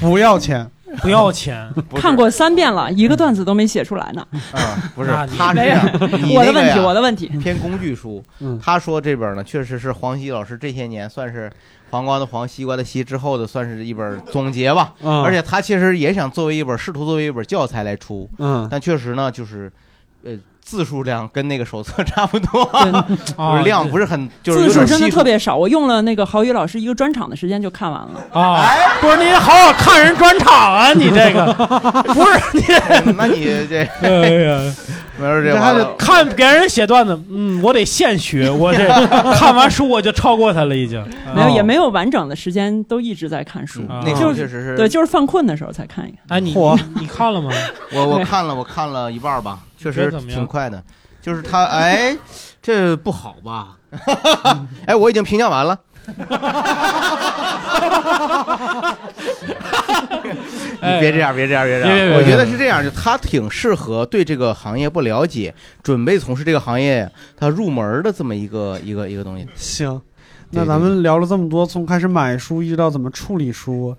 [0.00, 0.70] 不要钱。
[1.02, 4.26] 不要钱，看过三遍了，一个段子都没写出来呢。
[4.52, 5.84] 啊，不是他是这样，
[6.34, 7.26] 我的问题，我的问题。
[7.38, 8.22] 偏工具书。
[8.40, 11.50] 嗯他说这本呢，确实是黄西老师这些年算是
[11.90, 14.94] 黄瓜的黄，西瓜的西之后的，算是一本总结吧。
[15.02, 19.70] 嗯，而且他其实也想作为一本，试图作为一本教材来出，嗯但确实呢，就是
[20.24, 20.32] 呃
[20.68, 22.70] 字数量跟那个手册 差不多，
[23.64, 28.20] 量不是很，就是字数真的特别少，我用了那个郝宇老师一个专场的时间就看完了。
[28.38, 28.68] 啊！
[29.00, 31.46] 不是你好好看人专场啊，你这个
[32.12, 32.62] 不是你，
[33.16, 34.74] 那你这哎呀，
[35.18, 35.84] 没事这这还得。
[35.94, 38.86] 看别人写段子，嗯，我得现学，我这
[39.38, 41.02] 看完书我就超过他了，已经。
[41.34, 43.80] 没有，哦也没有完整的时间都一直在看书。
[43.88, 46.18] 啊那个就是确实是，对，就是犯困的时候才看一看。
[46.28, 47.50] 哎，你你你看了吗？
[47.94, 50.82] 我我看了，我看了一半吧，确实挺快的。
[51.22, 52.16] 就是他，哎，
[52.60, 53.76] 这不好吧？
[54.86, 55.78] 哎，我已经评价完了。
[60.80, 62.18] 你别这样，别这样，别这样。
[62.18, 69.46] 我觉得是这样，就他挺适合对这个行业不了解，准备从事这个行业他入门的这么一个一个一个东西。
[69.54, 70.00] 行，
[70.50, 73.94] 对那咱们聊了这么多，从开始买书一直到怎么处理书，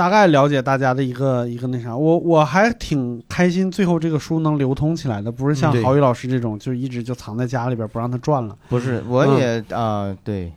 [0.00, 1.94] 大概了解大家的一个一个那啥。
[1.94, 8.56] 我我还挺开心，最后这个书能流通起来的，不是像郝宇老师这种，就一直就藏在家里边不让他转了。
[8.70, 10.50] 不是，我也啊，对，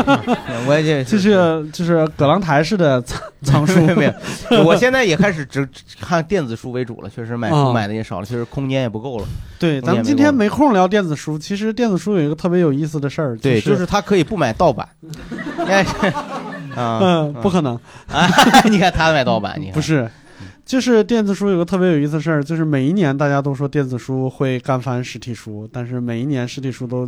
[0.68, 4.04] 我也就是就是葛朗台式的藏 藏书没
[4.50, 9.24] 有，我现在也开始只只看电子书为主了，确实买书啊买的也少了，确实空间也不够了。
[9.58, 11.38] 对，咱们今天没空聊电子书。
[11.38, 14.86] 其实电子书有一个特别有意思的事儿，对，就就是它可以不买盗版。
[16.76, 17.74] 嗯，不可能，
[18.08, 18.28] 啊！
[18.70, 20.10] 你看他买盗版， 你看不是。
[20.64, 27.06] 就是电子书有个特别有意思的事儿，就是每一年大家都说电子书会干翻实体书，但是每一年实体书都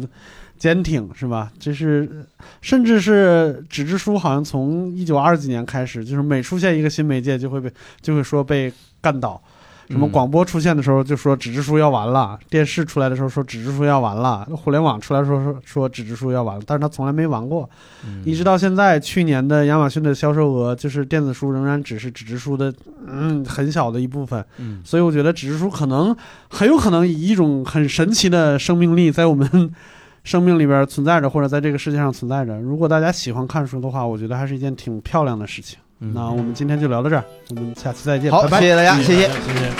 [0.59, 1.51] 坚挺，是吧？
[1.59, 2.27] 就是
[2.61, 7.71] 甚至是纸质书，好像从一九二几年开始，就是每出现一个新媒介，就会被
[8.03, 9.41] 就会说被干倒。
[9.89, 17.68] 什么嗯广播出现的时候就说纸质书要完了，电视出来的时候说纸质书要完了，互联网出来的时候说说纸质书要完了，但是他从来没完过。
[18.07, 22.72] 嗯一直到现在，去年的亚马逊的销售额，就是电子书仍然只是纸质书的
[23.07, 24.45] 嗯很小的一部分。
[24.59, 26.16] 嗯所以我觉得纸质书可能
[26.49, 29.70] 很有可能以一种很神奇的生命力在我们
[30.24, 32.59] 生命里边存在着，或者在这个世界上存在着。
[32.59, 35.78] 如果大家喜欢看书的话，我觉得还是一件挺漂亮的事情。
[36.13, 39.71] 那我们今天就聊到这儿，我们下期再见，好拜拜，谢谢大家谢谢谢谢。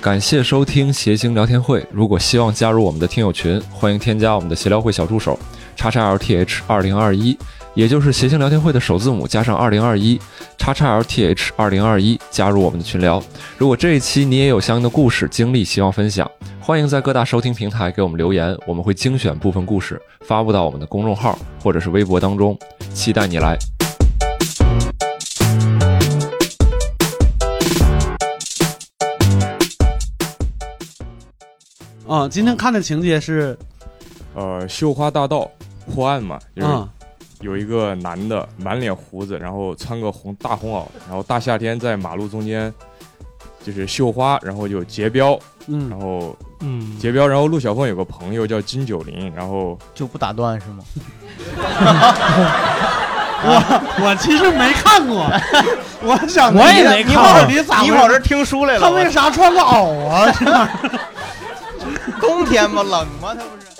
[0.00, 1.84] 感谢收听谐星聊天会。
[1.90, 5.38] 如果希望加入我们的听友群，欢迎添加我们的协聊会小助手，
[5.74, 7.36] 叉叉 LTH 二零二一，
[7.74, 10.20] 也就是谐星聊天会的首字母加上二零二一，
[10.56, 13.22] 叉叉 LTH 二零二一，加入我们的群聊。
[13.56, 16.30] 如果这一期你也有相应的故事经历，希望分享，
[16.60, 22.56] 欢迎在各大收听平台给我们留言，我们会精选部分故事发布到我们的公众号或者是微博当中，
[22.94, 23.56] 期待你来。
[32.08, 33.56] 啊、今天看的情节是，
[34.34, 35.48] 呃，绣花大盗
[35.92, 36.88] 破案嘛，就是嗯
[37.40, 42.72] 有一个男的满脸胡子，然后穿个红大红袄，然后大夏天在马路中间
[43.62, 50.82] 就是绣花，然后就结标，嗯然后嗯，结标，然后陆小凤有个朋友叫金九龄，然后就不打断是吗？
[53.40, 55.30] 我我其实没看过，
[56.02, 58.80] 我想我也没你看过你咋你跑这听书来了？
[58.80, 60.26] 他为啥穿个袄啊？
[62.28, 62.82] 冬天吗？
[62.82, 63.34] 冷吗？
[63.34, 63.77] 他不是。